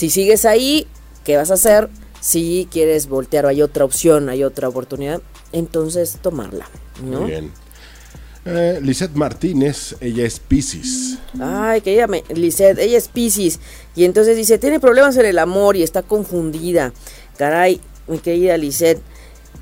[0.00, 0.86] Si sigues ahí,
[1.24, 1.90] ¿qué vas a hacer?
[2.22, 5.20] Si quieres voltear o hay otra opción, hay otra oportunidad,
[5.52, 6.64] entonces tomarla.
[7.04, 7.26] ¿no?
[7.26, 7.52] bien.
[8.46, 11.18] Eh, Lisette Martínez, ella es Pisces.
[11.38, 12.24] Ay, que ella me.
[12.34, 13.60] Lisette, ella es Pisces.
[13.94, 16.94] Y entonces dice: tiene problemas en el amor y está confundida.
[17.36, 19.02] Caray, mi querida Lisette.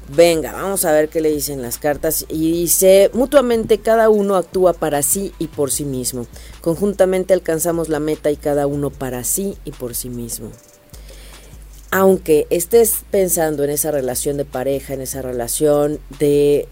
[0.08, 2.24] Venga, vamos a ver qué le dicen las cartas.
[2.28, 6.26] Y dice, mutuamente cada uno actúa para sí y por sí mismo.
[6.62, 10.50] Conjuntamente alcanzamos la meta y cada uno para sí y por sí mismo.
[11.90, 16.68] Aunque estés pensando en esa relación de pareja, en esa relación de,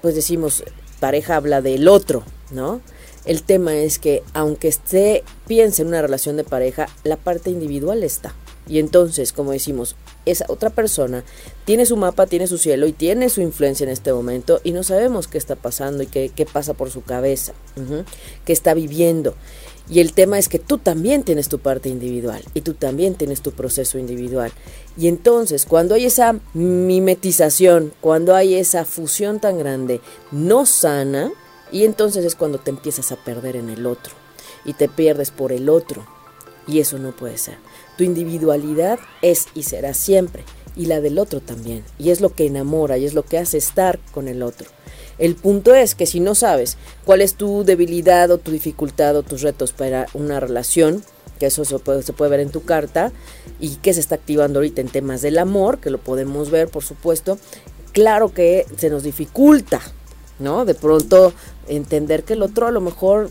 [0.00, 0.64] pues decimos,
[0.98, 2.80] pareja habla del otro, ¿no?
[3.24, 8.02] El tema es que aunque esté, piense en una relación de pareja, la parte individual
[8.02, 8.34] está.
[8.68, 11.24] Y entonces, como decimos, esa otra persona
[11.64, 14.84] tiene su mapa, tiene su cielo y tiene su influencia en este momento y no
[14.84, 17.54] sabemos qué está pasando y qué, pasa por su cabeza,
[18.44, 19.34] qué está viviendo.
[19.88, 23.42] Y el tema es que tú también tienes tu parte individual y tú también tienes
[23.42, 24.52] tu proceso individual.
[24.96, 31.32] Y entonces, cuando hay esa mimetización, cuando hay esa fusión tan grande, no sana,
[31.72, 34.14] y entonces es cuando te empiezas a perder en el otro
[34.64, 36.06] y te pierdes por el otro.
[36.66, 37.56] Y eso no puede ser.
[37.96, 40.44] Tu individualidad es y será siempre,
[40.76, 41.84] y la del otro también.
[41.98, 44.68] Y es lo que enamora y es lo que hace estar con el otro.
[45.18, 49.22] El punto es que si no sabes cuál es tu debilidad o tu dificultad o
[49.22, 51.04] tus retos para una relación,
[51.38, 53.12] que eso se puede, ver en tu carta,
[53.60, 56.82] y que se está activando ahorita en temas del amor, que lo podemos ver, por
[56.82, 57.38] supuesto,
[57.92, 59.80] claro que se nos dificulta,
[60.38, 60.64] ¿no?
[60.64, 61.32] De pronto
[61.68, 63.30] entender que el otro a lo mejor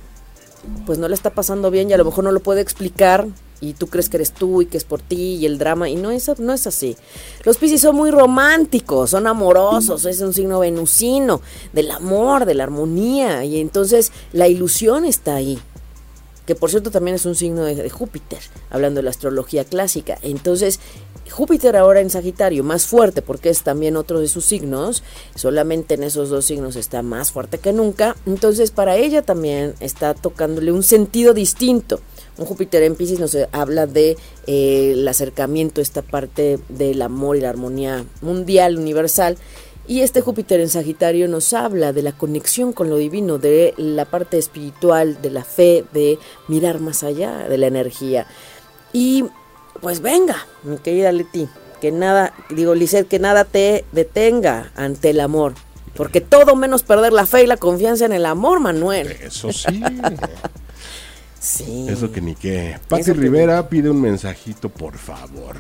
[0.86, 3.28] pues no le está pasando bien y a lo mejor no lo puede explicar
[3.62, 5.95] y tú crees que eres tú y que es por ti y el drama y
[5.95, 6.97] no es, no es así.
[7.45, 12.63] Los Piscis son muy románticos, son amorosos, es un signo venusino del amor, de la
[12.63, 15.60] armonía y entonces la ilusión está ahí.
[16.45, 18.39] Que por cierto también es un signo de, de Júpiter,
[18.71, 20.17] hablando de la astrología clásica.
[20.24, 20.80] Entonces,
[21.32, 25.04] Júpiter ahora en Sagitario, más fuerte porque es también otro de sus signos,
[25.36, 30.13] solamente en esos dos signos está más fuerte que nunca, entonces para ella también está
[30.13, 32.02] tocándole un sentido distinto.
[32.38, 34.17] Un Júpiter en Pisces nos habla de
[34.48, 39.38] eh, el acercamiento, esta parte del amor y la armonía mundial, universal.
[39.88, 44.06] Y este Júpiter en Sagitario nos habla de la conexión con lo divino, de la
[44.06, 48.28] parte espiritual, de la fe, de mirar más allá de la energía.
[48.94, 49.26] Y
[49.82, 51.50] pues venga, mi querida Leti,
[51.82, 55.56] que nada, digo Lisette, que nada te detenga ante el amor.
[55.96, 59.12] Porque todo menos perder la fe y la confianza en el amor, Manuel.
[59.22, 59.82] Eso sí.
[61.41, 61.88] Sí.
[61.89, 62.77] Eso que ni qué.
[62.88, 65.56] Pati Rivera pide un mensajito, por favor.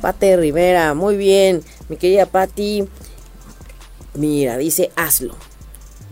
[0.00, 1.64] Pati Rivera, muy bien.
[1.88, 2.84] Mi querida Pati,
[4.14, 5.34] mira, dice, hazlo.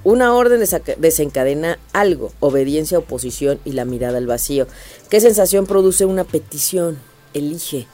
[0.02, 0.60] Una orden
[0.98, 4.66] desencadena algo, obediencia, oposición y la mirada al vacío.
[5.08, 6.98] ¿Qué sensación produce una petición?
[7.34, 7.86] Elige.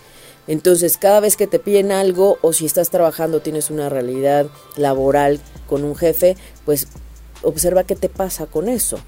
[0.46, 5.38] Entonces, cada vez que te piden algo o si estás trabajando, tienes una realidad laboral
[5.68, 6.88] con un jefe, pues
[7.42, 8.98] observa qué te pasa con eso.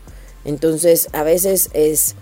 [0.45, 2.15] Entonces, a veces es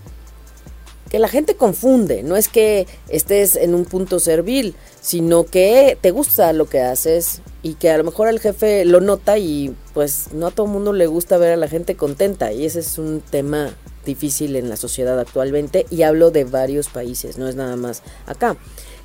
[1.09, 6.11] que la gente confunde, no es que estés en un punto servil, sino que te
[6.11, 10.27] gusta lo que haces y que a lo mejor el jefe lo nota y pues
[10.31, 12.97] no a todo el mundo le gusta ver a la gente contenta y ese es
[12.97, 17.75] un tema difícil en la sociedad actualmente y hablo de varios países, no es nada
[17.75, 18.55] más acá.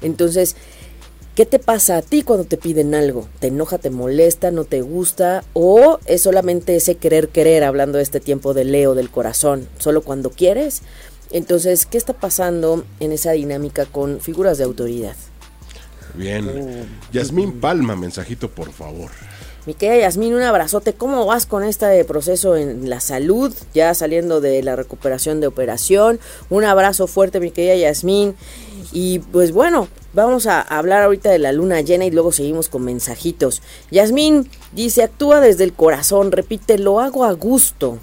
[0.01, 0.55] Entonces,
[1.37, 3.29] ¿Qué te pasa a ti cuando te piden algo?
[3.41, 5.45] ¿Te enoja, te molesta, no te gusta?
[5.53, 10.01] ¿O es solamente ese querer querer, hablando de este tiempo de Leo del corazón, solo
[10.01, 10.81] cuando quieres?
[11.31, 15.15] Entonces, ¿qué está pasando en esa dinámica con figuras de autoridad?
[16.15, 16.49] Bien.
[16.49, 17.13] Oh.
[17.13, 19.11] Yasmín Palma, mensajito, por favor.
[19.67, 20.95] Mi querida Yasmín, un abrazote.
[20.95, 23.53] ¿Cómo vas con este proceso en la salud?
[23.75, 26.19] Ya saliendo de la recuperación de operación.
[26.49, 28.37] Un abrazo fuerte, mi querida Yasmín.
[28.93, 32.83] Y pues bueno, vamos a hablar ahorita de la luna llena y luego seguimos con
[32.83, 33.61] mensajitos.
[33.91, 37.99] Yasmín dice, actúa desde el corazón, repite, lo hago a gusto.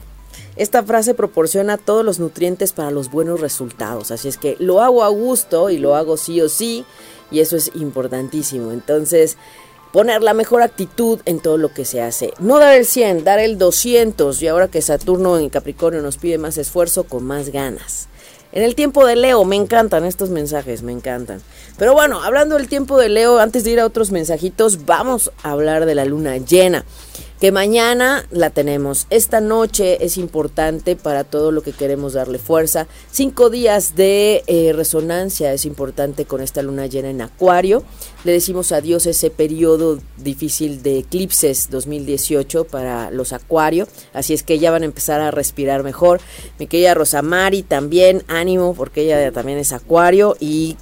[0.56, 4.12] esta frase proporciona todos los nutrientes para los buenos resultados.
[4.12, 6.86] Así es que lo hago a gusto y lo hago sí o sí.
[7.32, 8.72] Y eso es importantísimo.
[8.72, 9.38] Entonces,
[9.92, 12.32] poner la mejor actitud en todo lo que se hace.
[12.38, 14.40] No dar el 100, dar el 200.
[14.44, 18.08] Y ahora que Saturno en Capricornio nos pide más esfuerzo, con más ganas.
[18.54, 21.42] En el tiempo de Leo, me encantan estos mensajes, me encantan.
[21.80, 25.52] Pero bueno, hablando del tiempo de Leo, antes de ir a otros mensajitos, vamos a
[25.52, 26.86] hablar de la luna llena
[27.40, 29.06] que mañana la tenemos.
[29.10, 32.88] Esta noche es importante para todo lo que queremos darle fuerza.
[33.12, 37.84] Cinco días de eh, resonancia es importante con esta luna llena en Acuario.
[38.24, 43.88] Le decimos adiós ese periodo difícil de eclipses 2018 para los Acuario.
[44.14, 46.22] Así es que ya van a empezar a respirar mejor.
[46.60, 50.78] Mi querida Rosamari también, ánimo porque ella también es Acuario y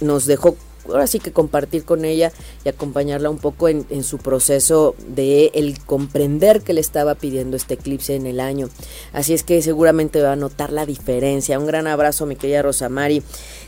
[0.00, 0.56] nos dejó
[0.88, 2.32] ahora sí que compartir con ella
[2.64, 7.74] y acompañarla un poco en, su proceso de el comprender que le estaba pidiendo este
[7.74, 8.68] eclipse en el año.
[9.12, 11.58] Así es que seguramente va a notar la diferencia.
[11.58, 13.22] Un gran abrazo, mi querida Rosamari.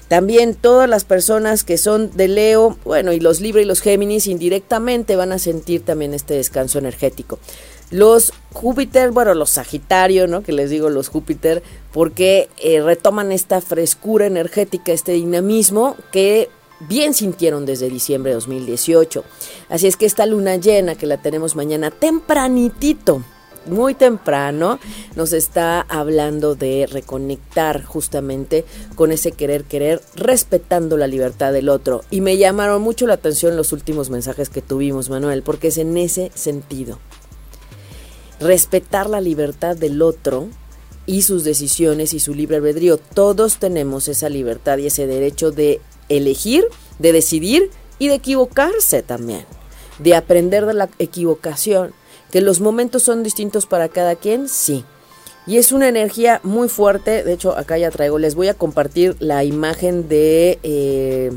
[0.09, 4.27] También todas las personas que son de Leo, bueno, y los Libra y los Géminis
[4.27, 7.39] indirectamente van a sentir también este descanso energético.
[7.91, 10.43] Los Júpiter, bueno, los Sagitario, ¿no?
[10.43, 11.62] Que les digo los Júpiter,
[11.93, 16.49] porque eh, retoman esta frescura energética, este dinamismo que
[16.81, 19.24] bien sintieron desde diciembre de 2018.
[19.68, 23.22] Así es que esta luna llena que la tenemos mañana tempranitito,
[23.66, 24.79] muy temprano,
[25.16, 28.64] nos está hablando de reconectar justamente
[28.95, 32.03] con ese querer querer, respetando la libertad del otro.
[32.11, 35.97] Y me llamaron mucho la atención los últimos mensajes que tuvimos, Manuel, porque es en
[35.97, 36.99] ese sentido.
[38.39, 40.49] Respetar la libertad del otro
[41.07, 42.99] y sus decisiones y su libre albedrío.
[42.99, 46.65] Todos tenemos esa libertad y ese derecho de elegir,
[46.99, 49.45] de decidir y de equivocarse también,
[49.99, 51.93] de aprender de la equivocación,
[52.31, 54.85] que los momentos son distintos para cada quien, sí.
[55.47, 59.17] Y es una energía muy fuerte, de hecho acá ya traigo, les voy a compartir
[59.21, 61.31] la imagen de eh,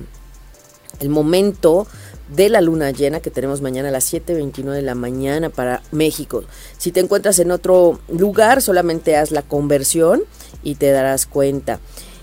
[0.99, 1.85] el momento
[2.29, 6.43] de la luna llena que tenemos mañana a las 7.29 de la mañana para México.
[6.77, 10.23] Si te encuentras en otro lugar, solamente haz la conversión
[10.63, 11.79] y te darás cuenta.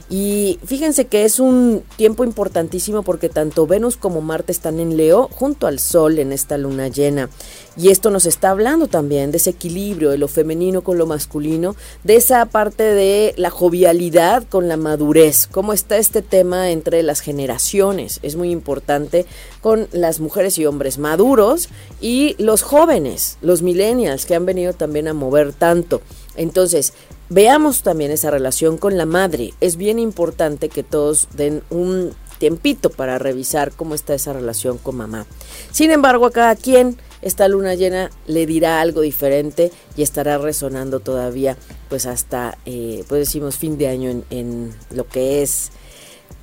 [0.09, 5.29] Y fíjense que es un tiempo importantísimo porque tanto Venus como Marte están en Leo
[5.33, 7.29] junto al Sol en esta luna llena.
[7.77, 11.75] Y esto nos está hablando también de ese equilibrio de lo femenino con lo masculino,
[12.05, 17.21] de esa parte de la jovialidad con la madurez, cómo está este tema entre las
[17.21, 18.21] generaciones.
[18.23, 19.27] Es muy importante
[19.61, 21.69] con las mujeres y hombres maduros
[22.01, 26.01] y los jóvenes, los millennials que han venido también a mover tanto.
[26.37, 26.93] Entonces,
[27.29, 29.55] veamos también esa relación con la madre.
[29.61, 34.97] Es bien importante que todos den un tiempito para revisar cómo está esa relación con
[34.97, 35.27] mamá.
[35.73, 41.01] Sin embargo, a cada quien esta luna llena le dirá algo diferente y estará resonando
[41.01, 41.57] todavía
[41.89, 45.71] pues hasta, eh, pues decimos, fin de año en, en, lo que es,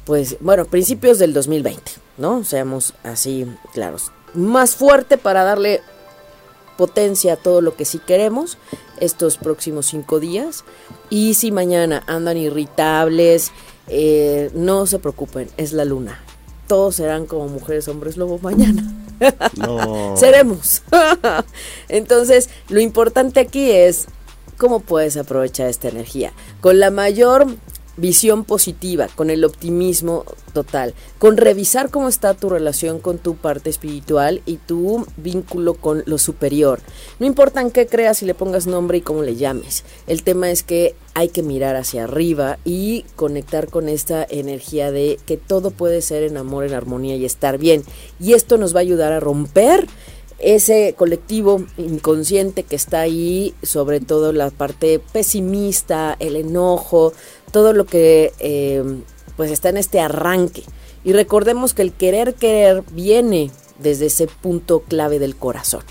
[0.06, 2.44] pues bueno, principios del 2020, ¿no?
[2.44, 4.12] Seamos así claros.
[4.34, 5.82] Más fuerte para darle
[6.78, 8.58] potencia a todo lo que sí queremos
[9.00, 10.64] estos próximos cinco días.
[11.10, 13.52] Y si mañana andan irritables,
[13.88, 16.20] eh, no se preocupen, es la luna.
[16.68, 18.84] Todos serán como mujeres, hombres, lobo mañana.
[19.56, 20.18] No.
[20.18, 20.82] Seremos.
[21.88, 24.08] Entonces, lo importante aquí es
[24.58, 26.34] cómo puedes aprovechar esta energía.
[26.60, 27.48] Con la mayor
[27.98, 33.70] visión positiva, con el optimismo total, con revisar cómo está tu relación con tu parte
[33.70, 36.80] espiritual y tu vínculo con lo superior.
[37.20, 39.84] No importa en qué creas y le pongas nombre y cómo le llames.
[40.08, 45.20] El tema es que hay que mirar hacia arriba y conectar con esta energía de
[45.26, 47.84] que todo puede ser en amor, en armonía y estar bien.
[48.20, 49.88] Y esto nos va a ayudar a romper
[50.40, 57.14] ese colectivo inconsciente que está ahí, sobre todo la parte pesimista, el enojo,
[57.54, 58.84] todo lo que eh,
[59.38, 60.64] pues está en este arranque.
[61.06, 65.84] Y recordemos que el querer querer viene desde ese punto clave del corazón.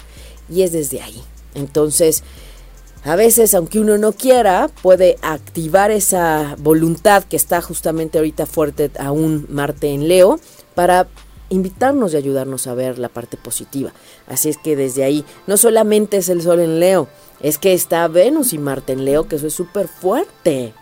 [0.50, 1.22] Y es desde ahí.
[1.54, 2.24] Entonces,
[3.04, 8.90] a veces, aunque uno no quiera, puede activar esa voluntad que está justamente ahorita fuerte
[8.98, 10.40] aún Marte en Leo
[10.74, 11.08] para
[11.48, 13.92] invitarnos y ayudarnos a ver la parte positiva.
[14.26, 17.08] Así es que desde ahí, no solamente es el Sol en Leo,
[17.40, 20.72] es que está Venus y Marte en Leo, que eso es súper fuerte.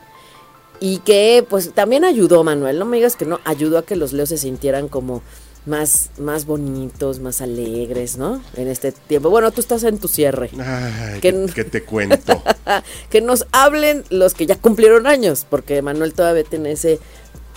[0.81, 4.13] Y que pues también ayudó, Manuel, no me digas que no, ayudó a que los
[4.13, 5.23] leos se sintieran como
[5.67, 8.43] más, más bonitos, más alegres, ¿no?
[8.57, 9.29] En este tiempo.
[9.29, 10.51] Bueno, tú estás en tu cierre.
[10.59, 11.33] Ay, que,
[11.65, 12.43] te cuento.
[13.11, 16.99] que nos hablen los que ya cumplieron años, porque Manuel todavía tiene ese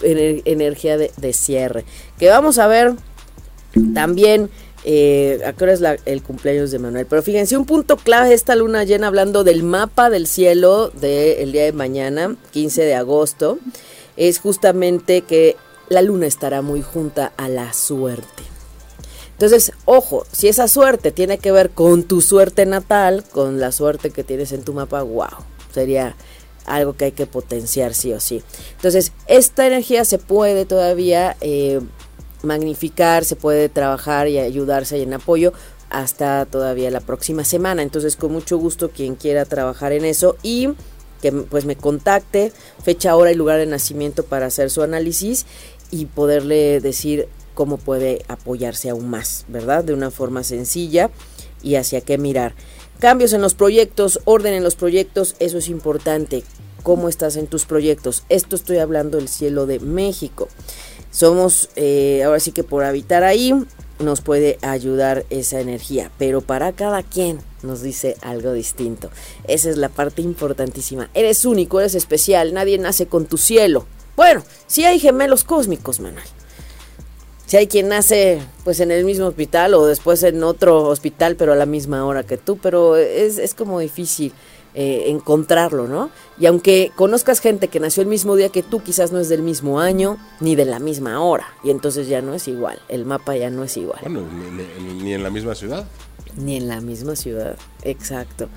[0.01, 1.85] energía de, de, cierre.
[2.19, 2.93] Que vamos a ver
[3.93, 4.49] también
[4.85, 7.05] Eh, ¿A qué hora es el cumpleaños de Manuel?
[7.05, 11.51] Pero fíjense, un punto clave de esta luna llena hablando del mapa del cielo del
[11.51, 13.59] día de mañana, 15 de agosto,
[14.17, 15.55] es justamente que
[15.89, 18.43] la luna estará muy junta a la suerte.
[19.31, 24.11] Entonces, ojo, si esa suerte tiene que ver con tu suerte natal, con la suerte
[24.11, 25.27] que tienes en tu mapa, wow,
[25.73, 26.15] sería
[26.65, 28.43] algo que hay que potenciar sí o sí.
[28.75, 31.81] Entonces, esta energía se puede todavía eh,
[32.43, 35.53] magnificar, se puede trabajar y ayudarse en apoyo
[35.89, 37.81] hasta todavía la próxima semana.
[37.81, 40.69] Entonces, con mucho gusto quien quiera trabajar en eso y
[41.21, 42.51] que pues me contacte,
[42.83, 45.45] fecha, hora y lugar de nacimiento para hacer su análisis
[45.89, 49.83] y poderle decir cómo puede apoyarse aún más, ¿verdad?
[49.83, 51.11] De una forma sencilla
[51.61, 52.55] y hacia qué mirar.
[52.99, 56.43] Cambios en los proyectos, orden en los proyectos, eso es importante.
[56.83, 58.23] ¿Cómo estás en tus proyectos?
[58.27, 60.49] Esto estoy hablando del cielo de México.
[61.13, 63.53] Somos, eh, ahora sí que por habitar ahí,
[63.99, 69.11] nos puede ayudar esa energía, pero para cada quien nos dice algo distinto.
[69.47, 71.11] Esa es la parte importantísima.
[71.13, 73.85] Eres único, eres especial, nadie nace con tu cielo.
[74.15, 76.25] Bueno, sí hay gemelos cósmicos, Manuel.
[77.45, 81.53] Si hay quien nace pues en el mismo hospital o después en otro hospital, pero
[81.53, 84.33] a la misma hora que tú, pero es, es como difícil.
[84.75, 86.09] Eh, encontrarlo, ¿no?
[86.39, 89.43] Y aunque conozcas gente que nació el mismo día que tú, quizás no es del
[89.43, 93.35] mismo año ni de la misma hora, y entonces ya no es igual, el mapa
[93.37, 93.99] ya no es igual.
[94.01, 94.23] Bueno,
[94.99, 95.85] ni en la misma ciudad.
[96.37, 98.49] Ni en la misma ciudad, exacto.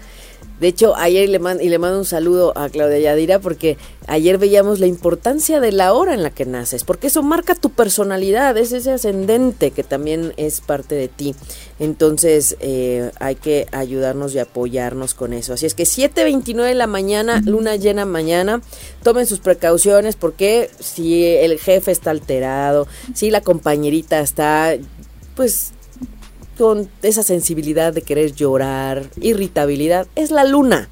[0.60, 3.76] De hecho, ayer le mando, un saludo a Claudia Yadira porque
[4.06, 7.70] ayer veíamos la importancia de la hora en la que naces, porque eso marca tu
[7.70, 11.34] personalidad, es ese ascendente que también es parte de ti.
[11.78, 15.52] Entonces eh, hay que ayudarnos y apoyarnos con eso.
[15.52, 18.62] Así es que 7.29 de la mañana, luna llena mañana,
[19.02, 24.74] tomen sus precauciones porque si el jefe está alterado, si la compañerita está
[25.34, 25.72] pues
[26.56, 30.88] con esa sensibilidad de querer llorar, irritabilidad, es la luna.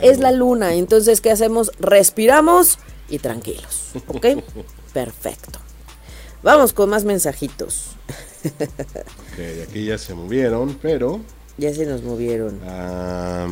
[0.00, 0.74] es la luna.
[0.74, 1.72] Entonces, ¿qué hacemos?
[1.78, 2.78] Respiramos
[3.08, 3.90] y tranquilos.
[4.08, 4.26] ¿Ok?
[4.92, 5.58] Perfecto.
[6.42, 7.90] Vamos con más mensajitos.
[8.44, 11.20] ok, aquí ya se movieron, pero...
[11.58, 12.60] Ya se nos movieron.
[12.66, 13.46] Ah,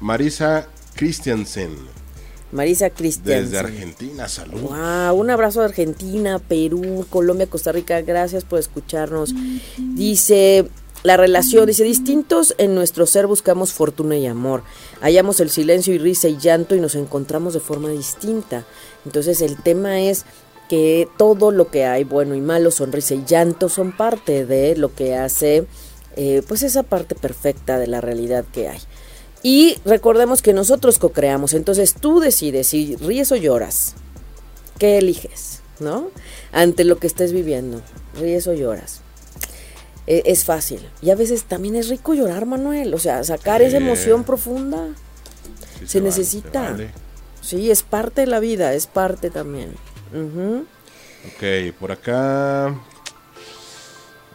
[0.00, 1.99] Marisa Christiansen
[2.52, 3.44] Marisa Cristian.
[3.44, 4.62] Desde Argentina, saludos.
[4.62, 8.00] Wow, un abrazo de Argentina, Perú, Colombia, Costa Rica.
[8.00, 9.34] Gracias por escucharnos.
[9.78, 10.68] Dice
[11.02, 14.62] la relación, dice, distintos en nuestro ser buscamos fortuna y amor.
[15.00, 18.66] Hallamos el silencio y risa y llanto y nos encontramos de forma distinta.
[19.06, 20.26] Entonces el tema es
[20.68, 24.94] que todo lo que hay, bueno y malo, sonrisa y llanto, son parte de lo
[24.94, 25.66] que hace,
[26.16, 28.80] eh, pues esa parte perfecta de la realidad que hay.
[29.42, 33.94] Y recordemos que nosotros co-creamos, entonces tú decides si ríes o lloras.
[34.78, 35.60] ¿Qué eliges?
[35.78, 36.10] ¿No?
[36.52, 37.80] Ante lo que estés viviendo,
[38.18, 39.00] ríes o lloras.
[40.06, 40.86] E, es fácil.
[41.00, 42.92] Y a veces también es rico llorar, Manuel.
[42.94, 44.88] O sea, sacar esa emoción profunda.
[45.86, 46.76] se, necesita.
[47.40, 49.74] Sí, es parte de la vida, es parte también.
[50.12, 52.74] Ok, por acá.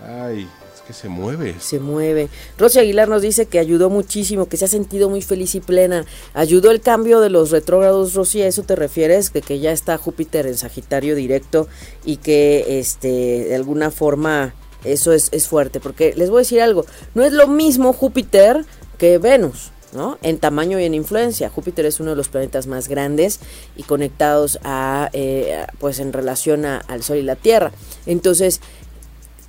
[0.02, 0.48] Ay,
[0.86, 1.56] que se mueve.
[1.60, 2.30] Se mueve.
[2.58, 6.06] Rosy Aguilar nos dice que ayudó muchísimo, que se ha sentido muy feliz y plena.
[6.34, 8.42] ¿Ayudó el cambio de los retrógrados, Rosy?
[8.42, 9.34] ¿A eso te refieres?
[9.34, 11.68] De que ya está Júpiter en Sagitario directo
[12.04, 15.80] y que este de alguna forma eso es, es fuerte.
[15.80, 18.66] Porque les voy a decir algo, no es lo mismo Júpiter
[18.98, 19.72] que Venus.
[19.94, 20.18] ¿no?
[20.22, 21.50] En tamaño y en influencia.
[21.50, 23.40] Júpiter es uno de los planetas más grandes
[23.78, 27.72] y conectados a, eh, pues en relación al Sol y la Tierra.
[28.06, 28.60] Entonces,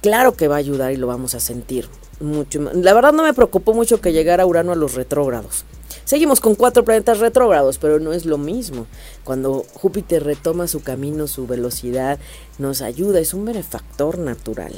[0.07, 1.89] claro que va a ayudar y lo vamos a sentir
[2.21, 2.61] mucho.
[2.61, 5.65] La verdad no me preocupó mucho que llegara Urano a los retrógrados.
[6.05, 8.87] Seguimos con cuatro planetas retrógrados, pero no es lo mismo.
[9.25, 12.21] Cuando Júpiter retoma su camino, su velocidad,
[12.61, 14.73] nos ayuda, es un benefactor natural.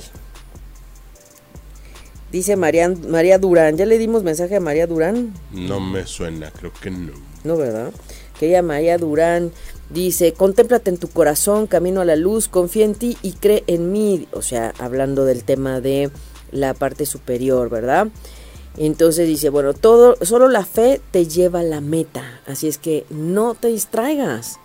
[2.32, 5.34] Dice María, María Durán, ¿ya le dimos mensaje a María Durán?
[5.52, 7.12] No me suena, creo que no.
[7.44, 7.92] No, ¿verdad?
[8.40, 9.52] Querida María Durán,
[9.90, 13.90] Dice, contémplate en tu corazón, camino a la luz, confía en ti y cree en
[13.90, 14.28] mí.
[14.32, 16.10] O sea, hablando del tema de
[16.50, 18.08] la parte superior, ¿verdad?
[18.76, 22.40] Entonces dice, bueno, todo, solo la fe te lleva a la meta.
[22.46, 24.58] Así es que no te distraigas.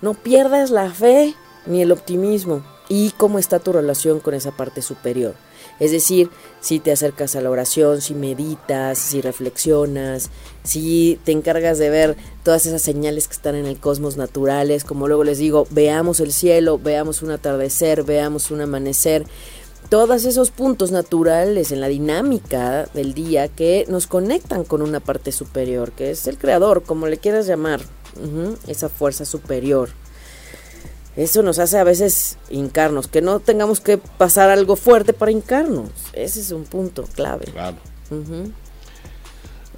[0.00, 1.34] No pierdas la fe
[1.66, 2.64] ni el optimismo.
[2.88, 5.34] ¿Y cómo está tu relación con esa parte superior?
[5.80, 10.30] Es decir, si te acercas a la oración, si meditas, si reflexionas,
[10.64, 15.06] si te encargas de ver todas esas señales que están en el cosmos naturales, como
[15.06, 19.24] luego les digo, veamos el cielo, veamos un atardecer, veamos un amanecer,
[19.88, 25.32] todos esos puntos naturales en la dinámica del día que nos conectan con una parte
[25.32, 27.80] superior, que es el creador, como le quieras llamar,
[28.66, 29.90] esa fuerza superior.
[31.18, 35.90] Eso nos hace a veces hincarnos, que no tengamos que pasar algo fuerte para hincarnos.
[36.12, 37.46] Ese es un punto clave.
[37.46, 37.76] Claro.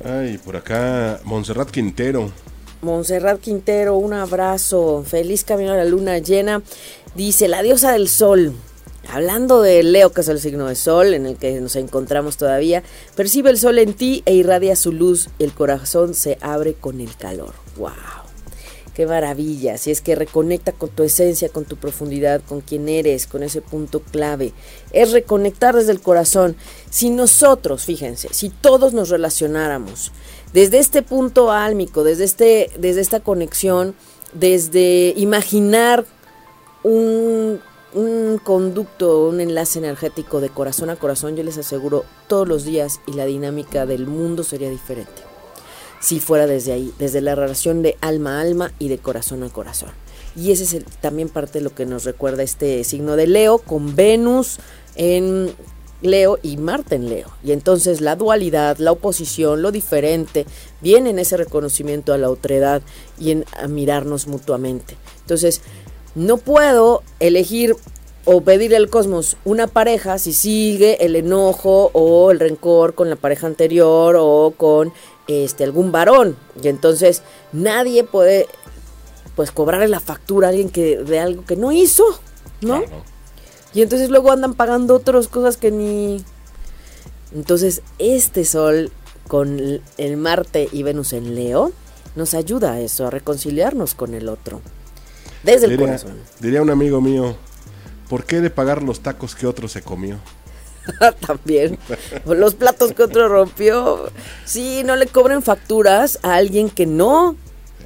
[0.05, 2.31] Ay, por acá, Montserrat Quintero.
[2.83, 5.03] Montserrat Quintero, un abrazo.
[5.07, 6.61] Feliz camino a la luna llena.
[7.15, 8.53] Dice la diosa del sol.
[9.11, 12.83] Hablando de Leo, que es el signo de sol en el que nos encontramos todavía,
[13.17, 15.31] percibe el sol en ti e irradia su luz.
[15.39, 17.55] El corazón se abre con el calor.
[17.79, 18.20] ¡Wow!
[19.01, 23.27] Qué maravilla, si es que reconecta con tu esencia, con tu profundidad, con quién eres,
[23.27, 24.53] con ese punto clave.
[24.93, 26.55] Es reconectar desde el corazón.
[26.91, 30.13] Si nosotros, fíjense, si todos nos relacionáramos
[30.53, 33.95] desde este punto álmico, desde, este, desde esta conexión,
[34.35, 36.05] desde imaginar
[36.83, 37.59] un,
[37.95, 43.01] un conducto, un enlace energético de corazón a corazón, yo les aseguro, todos los días
[43.07, 45.30] y la dinámica del mundo sería diferente
[46.01, 49.51] si fuera desde ahí, desde la relación de alma a alma y de corazón a
[49.51, 49.91] corazón.
[50.35, 53.95] Y ese es también parte de lo que nos recuerda este signo de Leo, con
[53.95, 54.59] Venus
[54.97, 55.51] en
[56.03, 57.29] Leo y Marte en Leo.
[57.45, 60.47] Y entonces la dualidad, la oposición, lo diferente,
[60.81, 62.83] viene en ese reconocimiento a la otredad
[63.19, 64.97] y en mirarnos mutuamente.
[65.23, 65.61] Entonces,
[66.15, 67.77] no puedo elegir
[68.25, 73.17] o pedirle al cosmos una pareja si sigue el enojo o el rencor con la
[73.17, 74.93] pareja anterior o con
[75.27, 76.37] este, algún varón.
[76.63, 78.47] Y entonces nadie puede
[79.37, 82.05] pues cobrarle la factura a alguien que de algo que no hizo,
[82.61, 82.83] ¿no?
[83.73, 86.25] Y entonces luego andan pagando otras cosas que ni...
[87.33, 88.91] Entonces este sol
[89.29, 91.73] con el Marte y Venus en Leo
[92.17, 94.61] nos ayuda a eso, a reconciliarnos con el otro.
[95.45, 96.17] Desde el corazón.
[96.41, 97.37] Diría un amigo mío,
[98.11, 100.19] ¿por qué de pagar los tacos que otro se comió?
[101.27, 101.79] También.
[102.27, 104.11] Los platos que otro rompió.
[104.45, 107.37] Sí, no le cobren facturas a alguien que no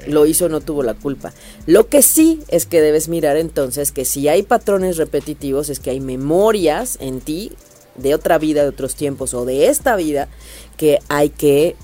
[0.07, 1.33] lo hizo, no tuvo la culpa.
[1.67, 5.91] Lo que sí es que debes mirar entonces que si hay patrones repetitivos, es que
[5.91, 7.53] hay memorias en ti
[7.97, 10.29] de otra vida, de otros tiempos o de esta vida
[10.79, 11.77] que hay que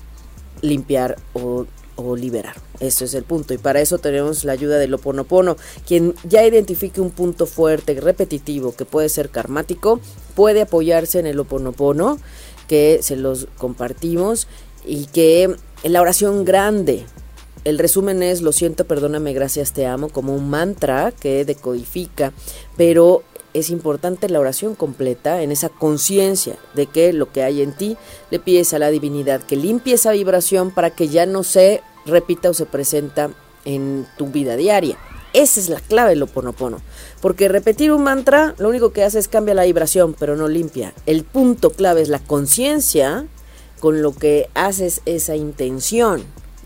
[0.61, 2.55] limpiar o, o liberar.
[2.81, 3.53] Eso es el punto.
[3.53, 5.55] Y para eso tenemos la ayuda del Oponopono.
[5.87, 10.01] Quien ya identifique un punto fuerte, repetitivo, que puede ser karmático,
[10.35, 12.19] puede apoyarse en el Oponopono,
[12.67, 14.47] que se los compartimos,
[14.83, 17.05] y que en la oración grande,
[17.65, 22.33] el resumen es lo siento, perdóname, gracias, te amo, como un mantra que decodifica,
[22.77, 23.21] pero
[23.53, 27.97] es importante la oración completa en esa conciencia de que lo que hay en ti
[28.31, 32.49] le pides a la divinidad que limpie esa vibración para que ya no se repita
[32.49, 33.29] o se presenta
[33.65, 34.97] en tu vida diaria.
[35.33, 36.81] Esa es la clave del oponopono.
[37.21, 40.93] Porque repetir un mantra lo único que hace es cambiar la vibración, pero no limpia.
[41.05, 43.25] El punto clave es la conciencia
[43.79, 46.23] con lo que haces esa intención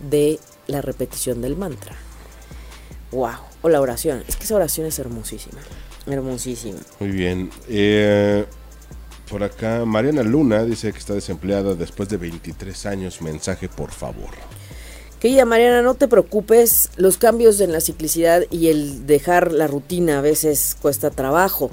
[0.09, 1.95] de la repetición del mantra.
[3.11, 3.35] ¡Wow!
[3.61, 4.23] O la oración.
[4.27, 5.59] Es que esa oración es hermosísima.
[6.07, 6.79] Hermosísima.
[6.99, 7.49] Muy bien.
[7.69, 8.45] Eh,
[9.29, 13.21] por acá, Mariana Luna dice que está desempleada después de 23 años.
[13.21, 14.29] Mensaje, por favor.
[15.25, 20.19] Querida Mariana, no te preocupes, los cambios en la ciclicidad y el dejar la rutina
[20.19, 21.71] a veces cuesta trabajo,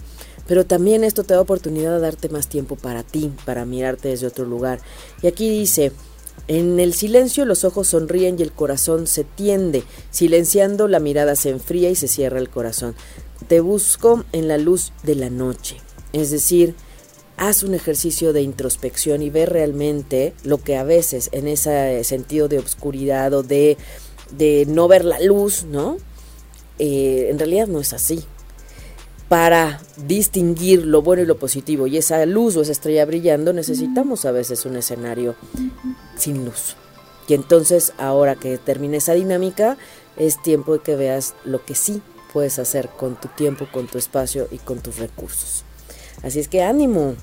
[0.49, 4.27] pero también esto te da oportunidad de darte más tiempo para ti, para mirarte desde
[4.27, 4.81] otro lugar.
[5.21, 5.93] Y aquí dice,
[6.49, 11.51] en el silencio los ojos sonríen y el corazón se tiende, silenciando la mirada se
[11.51, 12.95] enfría y se cierra el corazón.
[13.49, 15.77] Te busco en la luz de la noche,
[16.15, 16.75] es decir,
[17.49, 22.47] haz un ejercicio de introspección y ve realmente lo que a veces en ese sentido
[22.47, 23.77] de obscuridad o de,
[24.69, 25.97] no ver la luz, ¿no?
[26.79, 28.23] Eh, en realidad no es así.
[29.29, 34.25] Para distinguir lo bueno y lo positivo y esa luz o esa estrella brillando necesitamos
[34.25, 35.35] a veces un escenario
[36.17, 36.77] sin luz.
[37.27, 39.79] Y entonces ahora que termine esa dinámica
[40.17, 43.99] es tiempo de que veas lo que sí puedes hacer con tu tiempo, con tu
[43.99, 45.65] espacio y con tus recursos.
[46.23, 47.15] Así es que ánimo.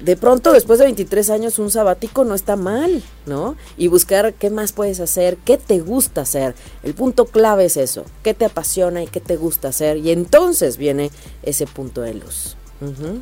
[0.00, 3.56] De pronto, después de 23 años, un sabático no está mal, ¿no?
[3.76, 6.54] Y buscar qué más puedes hacer, qué te gusta hacer.
[6.84, 9.96] El punto clave es eso, qué te apasiona y qué te gusta hacer.
[9.96, 11.10] Y entonces viene
[11.42, 12.56] ese punto de luz.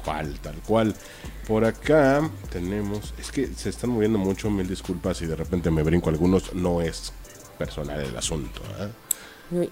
[0.04, 0.94] Cual, tal cual.
[1.48, 5.82] Por acá tenemos, es que se están moviendo mucho, mil disculpas si de repente me
[5.82, 7.12] brinco algunos, no es
[7.58, 8.60] personal el asunto.
[8.78, 8.88] ¿eh?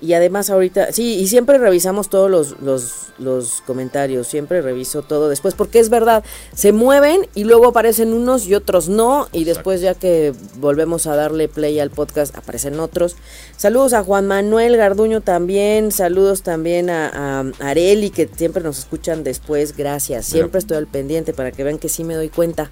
[0.01, 5.29] Y además ahorita, sí, y siempre revisamos todos los, los, los, comentarios, siempre reviso todo
[5.29, 6.24] después, porque es verdad,
[6.55, 11.14] se mueven y luego aparecen unos y otros no, y después ya que volvemos a
[11.14, 13.16] darle play al podcast, aparecen otros.
[13.59, 19.24] Saludos a Juan Manuel Garduño también, saludos también a, a Areli, que siempre nos escuchan
[19.24, 22.70] después, gracias, siempre estoy al pendiente para que vean que sí me doy cuenta.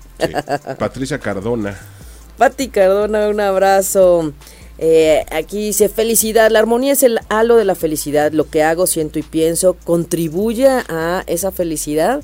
[0.79, 1.79] Patricia Cardona.
[2.39, 4.33] Pati Cardona, un abrazo.
[4.79, 8.87] Eh, aquí dice felicidad, la armonía es el halo de la felicidad, lo que hago,
[8.87, 12.23] siento y pienso contribuye a esa felicidad.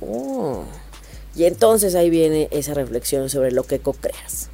[0.00, 0.62] Oh.
[1.34, 4.48] Y entonces ahí viene esa reflexión sobre lo que co-creas.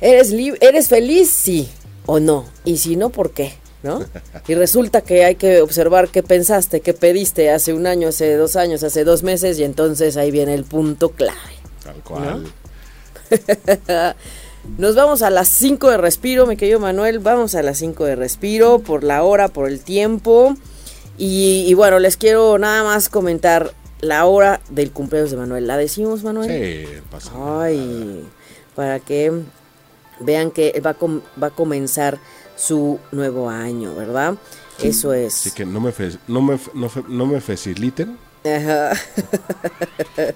[0.00, 1.30] ¿Eres, ¿Eres feliz?
[1.30, 1.68] Sí
[2.06, 2.46] o no.
[2.64, 3.52] Y si no, ¿por qué?
[3.82, 4.04] ¿No?
[4.48, 8.56] Y resulta que hay que observar qué pensaste, qué pediste hace un año, hace dos
[8.56, 11.38] años, hace dos meses, y entonces ahí viene el punto clave.
[11.84, 12.46] Tal cual.
[14.76, 17.18] Nos vamos a las 5 de respiro, mi querido Manuel.
[17.18, 20.56] Vamos a las 5 de respiro por la hora, por el tiempo.
[21.16, 25.66] Y, y, bueno, les quiero nada más comentar la hora del cumpleaños de Manuel.
[25.66, 26.50] ¿La decimos, Manuel?
[26.50, 27.32] Sí, pasa.
[27.62, 28.24] Ay,
[28.74, 29.32] para que
[30.20, 32.18] vean que va a, va a comenzar
[32.56, 34.34] su nuevo año, ¿verdad?
[34.82, 35.34] Eso es.
[35.34, 35.92] Así que no me,
[36.28, 36.58] no me,
[37.08, 38.16] no, me faciliten.
[38.44, 38.92] Ajá.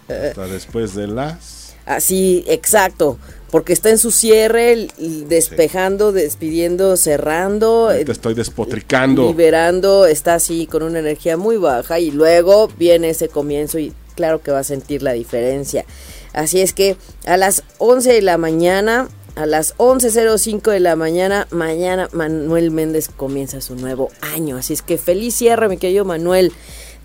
[0.09, 1.62] Hasta después de las...
[1.87, 3.19] Así, exacto.
[3.51, 4.89] Porque está en su cierre,
[5.29, 7.91] despejando, despidiendo, cerrando.
[7.91, 9.29] Te estoy despotricando.
[9.29, 14.41] Liberando, está así con una energía muy baja y luego viene ese comienzo y claro
[14.41, 15.85] que va a sentir la diferencia.
[16.33, 21.47] Así es que a las 11 de la mañana a las 11.05 de la mañana.
[21.51, 24.57] Mañana Manuel Méndez comienza su nuevo año.
[24.57, 26.53] Así es que feliz cierre, mi querido Manuel.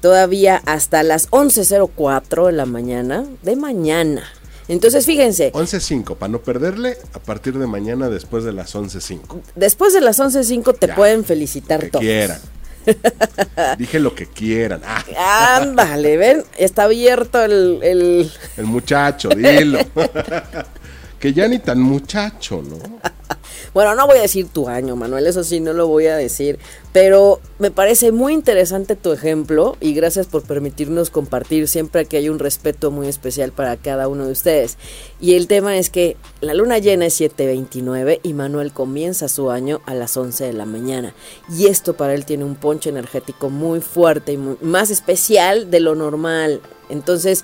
[0.02, 4.24] Todavía hasta las 11.04 de la mañana de mañana.
[4.68, 5.51] Entonces, fíjense.
[5.53, 9.41] 11.05, para no perderle, a partir de mañana después de las 11.05.
[9.55, 12.39] Después de las 11.05 te pueden felicitar que quieran.
[13.78, 14.82] Dije lo que quieran.
[14.86, 15.57] Ah.
[15.61, 17.80] Ándale, ven, está abierto el...
[17.82, 19.80] El, el muchacho, dilo.
[21.20, 22.78] que ya ni tan muchacho, ¿no?
[23.74, 26.59] bueno, no voy a decir tu año, Manuel, eso sí, no lo voy a decir,
[26.93, 32.30] pero me parece muy interesante tu ejemplo y gracias por permitirnos compartir siempre que hay
[32.30, 34.78] un respeto muy especial para cada uno de ustedes.
[35.20, 39.82] Y el tema es que la luna llena es 7.29 y Manuel comienza su año
[39.86, 41.13] a las 11 de la mañana.
[41.49, 45.95] Y esto para él tiene un ponche energético muy fuerte y más especial de lo
[45.95, 46.61] normal.
[46.89, 47.43] Entonces,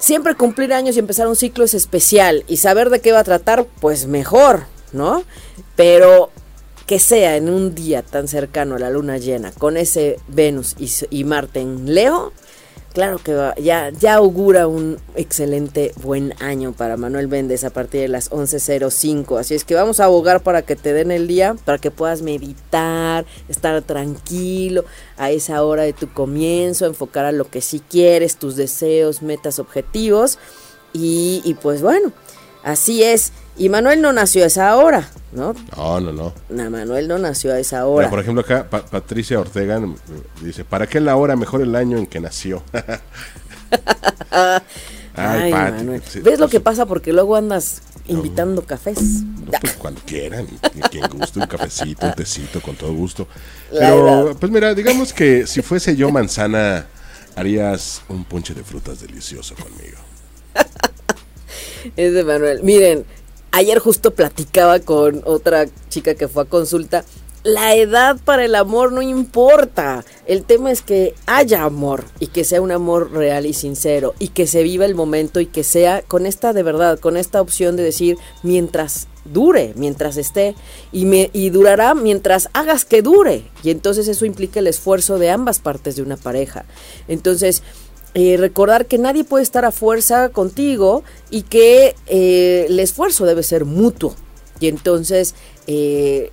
[0.00, 3.24] siempre cumplir años y empezar un ciclo es especial y saber de qué va a
[3.24, 5.22] tratar, pues mejor, ¿no?
[5.76, 6.30] Pero
[6.86, 10.90] que sea en un día tan cercano a la luna llena, con ese Venus y,
[11.10, 12.32] y Marte en Leo,
[12.92, 18.00] Claro que va, ya, ya augura un excelente buen año para Manuel Méndez a partir
[18.00, 19.38] de las 11.05.
[19.38, 22.22] Así es que vamos a abogar para que te den el día, para que puedas
[22.22, 24.84] meditar, estar tranquilo
[25.16, 29.60] a esa hora de tu comienzo, enfocar a lo que sí quieres, tus deseos, metas,
[29.60, 30.40] objetivos.
[30.92, 32.12] Y, y pues bueno,
[32.64, 33.32] así es.
[33.60, 35.54] Y Manuel no nació a esa hora, ¿no?
[35.76, 36.32] No, no, no.
[36.48, 38.08] No, Manuel no nació a esa hora.
[38.08, 39.78] por ejemplo, acá Patricia Ortega
[40.40, 42.62] dice, ¿para qué la hora mejor el año en que nació?
[45.14, 46.02] Ay, Manuel.
[46.22, 46.86] ¿Ves lo que pasa?
[46.86, 49.24] Porque luego andas invitando cafés.
[49.60, 50.46] Pues, cuando quieran,
[50.90, 53.28] quien guste, un cafecito, un tecito, con todo gusto.
[53.70, 56.86] Pero, pues mira, digamos que si fuese yo manzana,
[57.36, 59.98] harías un ponche de frutas delicioso conmigo.
[61.96, 62.62] es de Manuel.
[62.62, 63.04] Miren,
[63.52, 67.04] ayer justo platicaba con otra chica que fue a consulta.
[67.42, 70.04] La edad para el amor no importa.
[70.26, 74.28] El tema es que haya amor y que sea un amor real y sincero y
[74.28, 77.76] que se viva el momento y que sea con esta de verdad, con esta opción
[77.76, 80.54] de decir mientras dure, mientras esté
[80.92, 83.44] y, me, y durará mientras hagas que dure.
[83.62, 86.66] Y entonces eso implica el esfuerzo de ambas partes de una pareja.
[87.08, 87.62] Entonces,
[88.14, 93.42] eh, recordar que nadie puede estar a fuerza contigo y que eh, el esfuerzo debe
[93.42, 94.14] ser mutuo.
[94.58, 95.34] Y entonces,
[95.66, 96.30] eh,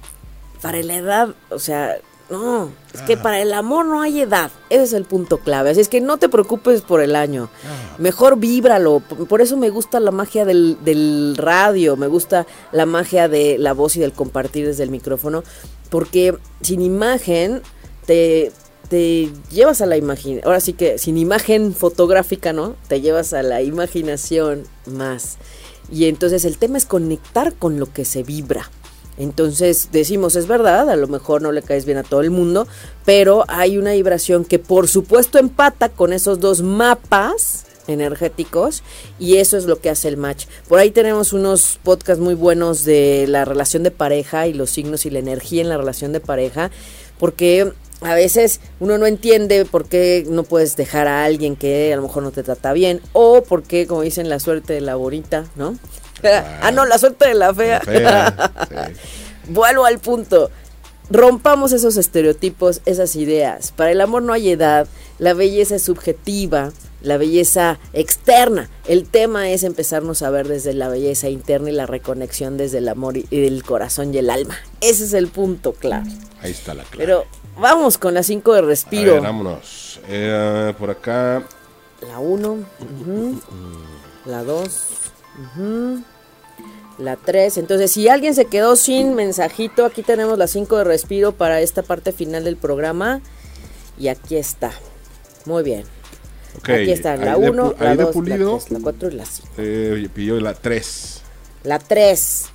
[0.61, 1.97] para la edad, o sea,
[2.29, 4.51] no, es que para el amor no hay edad.
[4.69, 5.69] Ese es el punto clave.
[5.69, 7.49] Así es que no te preocupes por el año.
[7.63, 7.95] Ah.
[7.99, 8.99] Mejor víbralo.
[8.99, 13.73] Por eso me gusta la magia del, del radio, me gusta la magia de la
[13.73, 15.43] voz y del compartir desde el micrófono.
[15.89, 17.61] Porque sin imagen
[18.05, 18.51] te
[18.89, 22.75] te llevas a la imagen, ahora sí que sin imagen fotográfica, ¿no?
[22.87, 25.37] Te llevas a la imaginación más.
[25.91, 28.69] Y entonces el tema es conectar con lo que se vibra.
[29.17, 32.67] Entonces decimos, es verdad, a lo mejor no le caes bien a todo el mundo,
[33.03, 38.83] pero hay una vibración que por supuesto empata con esos dos mapas energéticos
[39.17, 40.45] y eso es lo que hace el match.
[40.67, 45.05] Por ahí tenemos unos podcasts muy buenos de la relación de pareja y los signos
[45.05, 46.69] y la energía en la relación de pareja,
[47.17, 47.71] porque
[48.01, 52.03] a veces uno no entiende por qué no puedes dejar a alguien que a lo
[52.03, 55.45] mejor no te trata bien o por qué, como dicen, la suerte de la bonita,
[55.55, 55.77] ¿no?
[56.23, 57.79] Ah, no, la suerte de la fea.
[59.49, 60.49] Vuelvo al punto.
[61.11, 63.71] rompamos esos estereotipos, esas ideas.
[63.71, 64.87] Para el amor no hay edad,
[65.19, 66.71] la belleza es subjetiva,
[67.01, 68.69] la belleza externa.
[68.87, 72.87] El tema es empezarnos a ver desde la belleza interna y la reconexión desde el
[72.87, 74.57] amor y el corazón y el alma.
[74.81, 76.07] Ese es el punto claro.
[76.41, 77.05] Ahí está la clave.
[77.05, 77.25] Pero
[77.59, 79.21] vamos con las 5 de respiro.
[79.21, 79.99] vámonos.
[80.07, 81.43] Eh, por acá.
[82.07, 82.57] La 1,
[84.25, 84.87] la 2,
[86.99, 87.57] la 3.
[87.57, 91.81] Entonces, si alguien se quedó sin mensajito, aquí tenemos las 5 de respiro para esta
[91.81, 93.21] parte final del programa.
[93.97, 94.71] Y aquí está.
[95.45, 95.85] Muy bien.
[96.63, 99.49] Aquí está, la 1, la 2, la 4 y la 5.
[99.57, 101.21] Eh, pidió la 3.
[101.63, 102.45] La 3.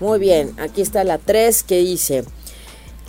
[0.00, 2.24] Muy bien, aquí está la 3 que dice,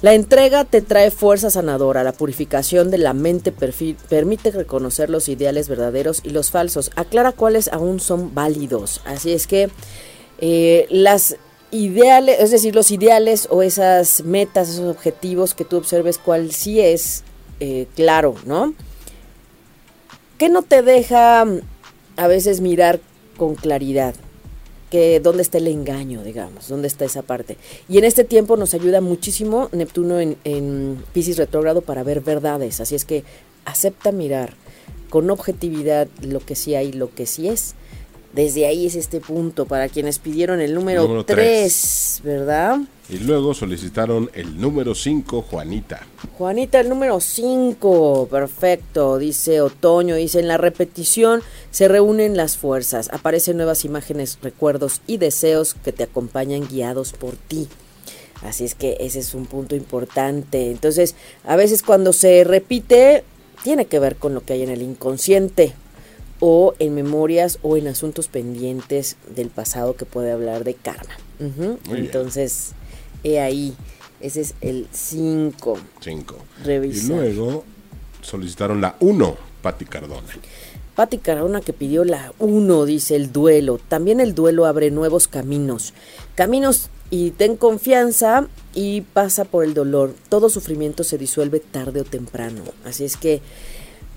[0.02, 5.70] la entrega te trae fuerza sanadora, la purificación de la mente permite reconocer los ideales
[5.70, 9.02] verdaderos y los falsos, aclara cuáles aún son válidos.
[9.06, 9.70] Así es que
[10.40, 11.36] eh, las
[11.70, 16.80] ideales, es decir, los ideales o esas metas, esos objetivos que tú observes cuál sí
[16.82, 17.24] es
[17.60, 18.74] eh, claro, ¿no?
[20.40, 21.60] ¿Qué no te deja mm,
[22.18, 23.00] a veces mirar
[23.38, 24.16] con claridad?
[24.92, 27.58] Que dónde está el engaño, digamos, dónde está esa parte.
[27.90, 32.80] Y en este tiempo nos ayuda muchísimo Neptuno en, en Pisces retrógrado para ver verdades.
[32.82, 33.24] Así es que
[33.66, 34.54] acepta mirar
[35.10, 37.74] con objetividad lo que sí hay, lo que sí es
[38.34, 42.80] desde ahí es este punto para quienes pidieron el número, 3, ¿verdad?
[43.10, 46.08] Y luego solicitaron el número 5, Juanita.
[46.38, 53.10] Juanita, el número 5, perfecto, dice Otoño, dice, en la repetición se reúnen las fuerzas,
[53.12, 57.68] aparecen nuevas imágenes, recuerdos y deseos que te acompañan guiados por ti.
[58.44, 60.72] Así es que ese es un punto importante.
[60.72, 63.24] Entonces, a veces cuando se repite,
[63.64, 65.74] tiene que ver con lo que hay en el inconsciente
[66.42, 71.16] o en memorias o en asuntos pendientes del pasado que puede hablar de karma.
[71.90, 72.72] Entonces,
[73.24, 73.76] he ahí,
[74.20, 75.78] ese es el 5.
[76.02, 76.36] 5.
[76.66, 77.64] Y luego
[78.22, 80.28] solicitaron la 1, Patti Cardona.
[80.96, 83.80] Patti Cardona que pidió la 1, dice el duelo.
[83.88, 85.94] También el duelo abre nuevos caminos.
[86.36, 90.16] Caminos y ten confianza y pasa por el dolor.
[90.30, 92.64] Todo sufrimiento se disuelve tarde o temprano.
[92.84, 93.42] Así es que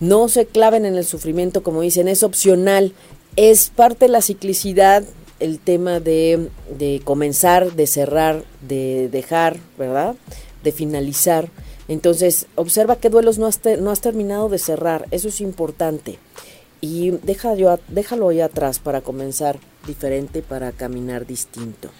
[0.00, 2.92] no se claven en el sufrimiento, como dicen, es opcional,
[3.36, 5.04] es parte de la ciclicidad
[5.40, 6.50] el tema de,
[7.04, 10.14] comenzar, de cerrar, de dejar, ¿verdad?
[10.62, 11.48] De finalizar.
[11.88, 16.18] Entonces, observa qué duelos no has, no has terminado de cerrar, eso es importante.
[16.80, 21.90] Y deja yo, déjalo ahí atrás para comenzar diferente, para caminar distinto.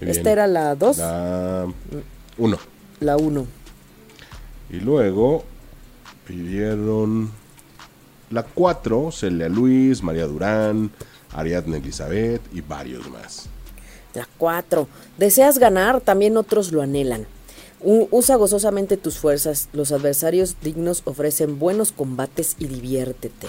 [0.00, 0.98] Esta era la 2.
[0.98, 1.66] La
[2.38, 2.58] 1.
[3.00, 3.46] La 1.
[4.70, 5.44] Y luego
[6.26, 7.30] pidieron
[8.30, 10.90] la 4, Celia Luis, María Durán,
[11.32, 13.48] Ariadna Elizabeth y varios más.
[14.14, 14.88] La 4.
[15.18, 17.26] Deseas ganar, también otros lo anhelan.
[17.80, 19.68] usa gozosamente tus fuerzas.
[19.72, 23.48] Los adversarios dignos ofrecen buenos combates y diviértete.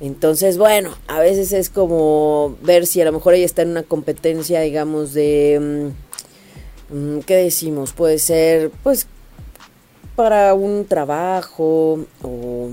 [0.00, 3.82] Entonces, bueno, a veces es como ver si a lo mejor ella está en una
[3.82, 5.92] competencia, digamos, de...
[6.90, 7.92] Mm, mm, ¿Qué decimos?
[7.92, 9.08] Puede ser, pues,
[10.18, 12.70] para un trabajo o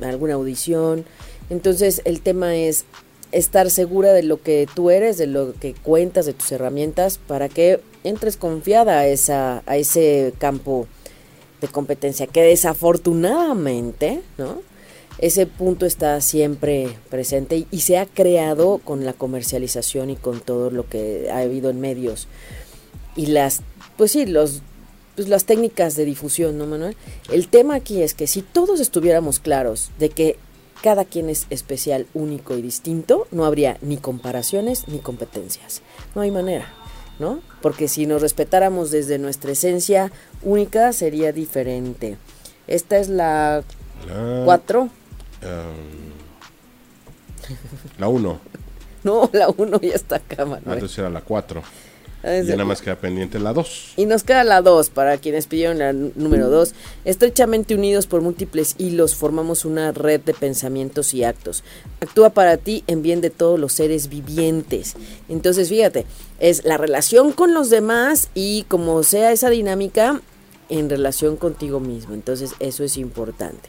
[0.00, 1.04] alguna audición.
[1.50, 2.86] Entonces el tema es
[3.30, 7.50] estar segura de lo que tú eres, de lo que cuentas, de tus herramientas, para
[7.50, 10.86] que entres confiada a, esa, a ese campo
[11.60, 14.62] de competencia, que desafortunadamente, ¿no?
[15.18, 20.70] Ese punto está siempre presente y se ha creado con la comercialización y con todo
[20.70, 22.28] lo que ha habido en medios.
[23.14, 23.60] Y las,
[23.98, 24.62] pues sí, los
[25.16, 26.96] pues, las técnicas de difusión, ¿no, Manuel?
[27.30, 30.38] El tema aquí es que si todos estuviéramos claros de que
[30.82, 35.82] cada quien es especial, único y distinto, no habría ni comparaciones ni competencias.
[36.14, 36.72] No hay manera,
[37.18, 37.40] ¿no?
[37.62, 40.12] Porque si nos respetáramos desde nuestra esencia
[40.42, 42.18] única, sería diferente.
[42.66, 43.64] Esta es la
[44.44, 44.80] 4.
[44.82, 44.88] Um,
[47.98, 48.40] la 1.
[49.04, 50.74] no, la 1 ya está acá, Manuel.
[50.74, 51.62] Entonces era la 4.
[52.26, 53.94] Y nada más queda pendiente la 2.
[53.96, 56.74] Y nos queda la 2 para quienes pidieron la número 2.
[57.04, 61.62] Estrechamente unidos por múltiples hilos formamos una red de pensamientos y actos.
[62.00, 64.94] Actúa para ti en bien de todos los seres vivientes.
[65.28, 66.04] Entonces, fíjate,
[66.40, 70.20] es la relación con los demás y como sea esa dinámica
[70.68, 72.14] en relación contigo mismo.
[72.14, 73.68] Entonces, eso es importante.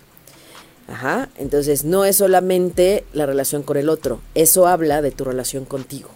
[0.87, 5.65] Ajá, entonces no es solamente la relación con el otro, eso habla de tu relación
[5.65, 6.09] contigo.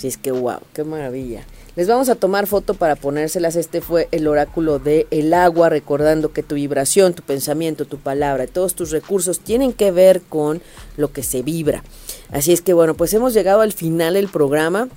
[0.00, 1.44] Así es que, wow, qué maravilla.
[1.76, 3.54] Les vamos a tomar foto para ponérselas.
[3.54, 8.46] Este fue el oráculo de el agua, recordando que tu vibración, tu pensamiento, tu palabra,
[8.46, 10.62] todos tus recursos tienen que ver con
[10.96, 11.84] lo que se vibra.
[12.30, 14.88] Así es que, bueno, pues hemos llegado al final del programa.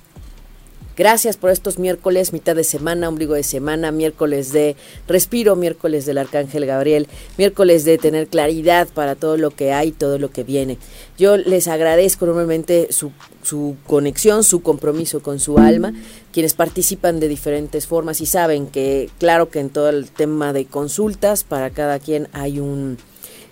[0.96, 4.76] Gracias por estos miércoles, mitad de semana, ombligo de semana, miércoles de
[5.08, 10.18] respiro, miércoles del Arcángel Gabriel, miércoles de tener claridad para todo lo que hay, todo
[10.18, 10.78] lo que viene.
[11.18, 13.10] Yo les agradezco enormemente su,
[13.42, 15.92] su conexión, su compromiso con su alma,
[16.32, 20.66] quienes participan de diferentes formas y saben que, claro que en todo el tema de
[20.66, 22.98] consultas, para cada quien hay un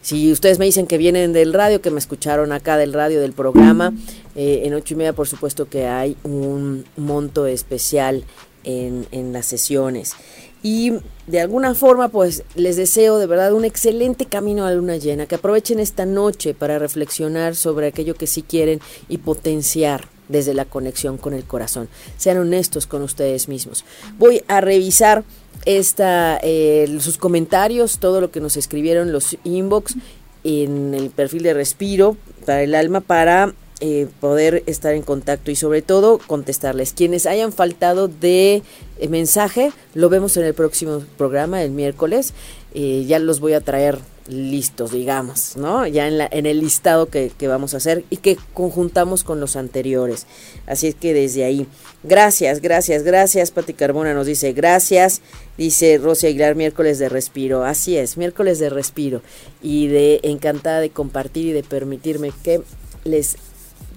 [0.03, 3.33] si ustedes me dicen que vienen del radio, que me escucharon acá del radio del
[3.33, 3.95] programa,
[4.35, 8.25] eh, en ocho y media por supuesto que hay un monto especial
[8.65, 10.15] en, en las sesiones.
[10.63, 10.93] Y
[11.27, 15.27] de alguna forma, pues les deseo de verdad un excelente camino a la luna llena,
[15.27, 20.65] que aprovechen esta noche para reflexionar sobre aquello que sí quieren y potenciar desde la
[20.65, 21.89] conexión con el corazón.
[22.17, 23.85] Sean honestos con ustedes mismos.
[24.19, 25.25] Voy a revisar
[25.65, 29.97] esta, eh, sus comentarios, todo lo que nos escribieron los inbox
[30.45, 32.17] en el perfil de Respiro
[32.47, 33.55] para el alma para
[33.85, 36.93] eh, poder estar en contacto y sobre todo contestarles.
[36.93, 38.63] Quienes hayan faltado de
[39.01, 42.33] eh, mensaje, lo vemos en el próximo programa, el miércoles.
[42.73, 45.85] ya los voy a traer listos, digamos, ¿no?
[45.85, 49.41] Ya en, la, en el listado que, que, vamos a hacer y que conjuntamos con
[49.41, 50.29] los anteriores.
[50.69, 51.67] Así es que desde ahí,
[52.05, 53.51] gracias, gracias, gracias.
[53.51, 55.23] Pati Carbona nos dice gracias.
[55.59, 57.65] Dice Rosy Aguilar, miércoles de respiro.
[57.65, 59.23] Así es, miércoles de respiro.
[59.61, 62.63] Y de encantada de compartir y de permitirme que
[63.05, 63.37] les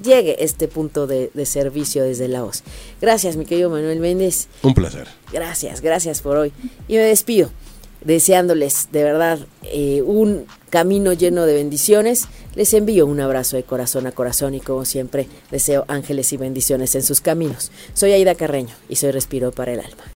[0.04, 2.64] llegue este punto de, de servicio desde la voz.
[3.02, 4.48] Gracias, mi querido Manuel Méndez.
[4.64, 5.08] Un placer.
[5.32, 6.54] Gracias, gracias por hoy.
[6.88, 7.52] Y me despido
[8.06, 12.28] deseándoles de verdad eh, un camino lleno de bendiciones.
[12.56, 16.96] Les envío un abrazo de corazón a corazón y como siempre deseo ángeles y bendiciones
[16.96, 17.72] en sus caminos.
[17.94, 20.06] Soy Aida Carreño y soy Respiro para el Alma.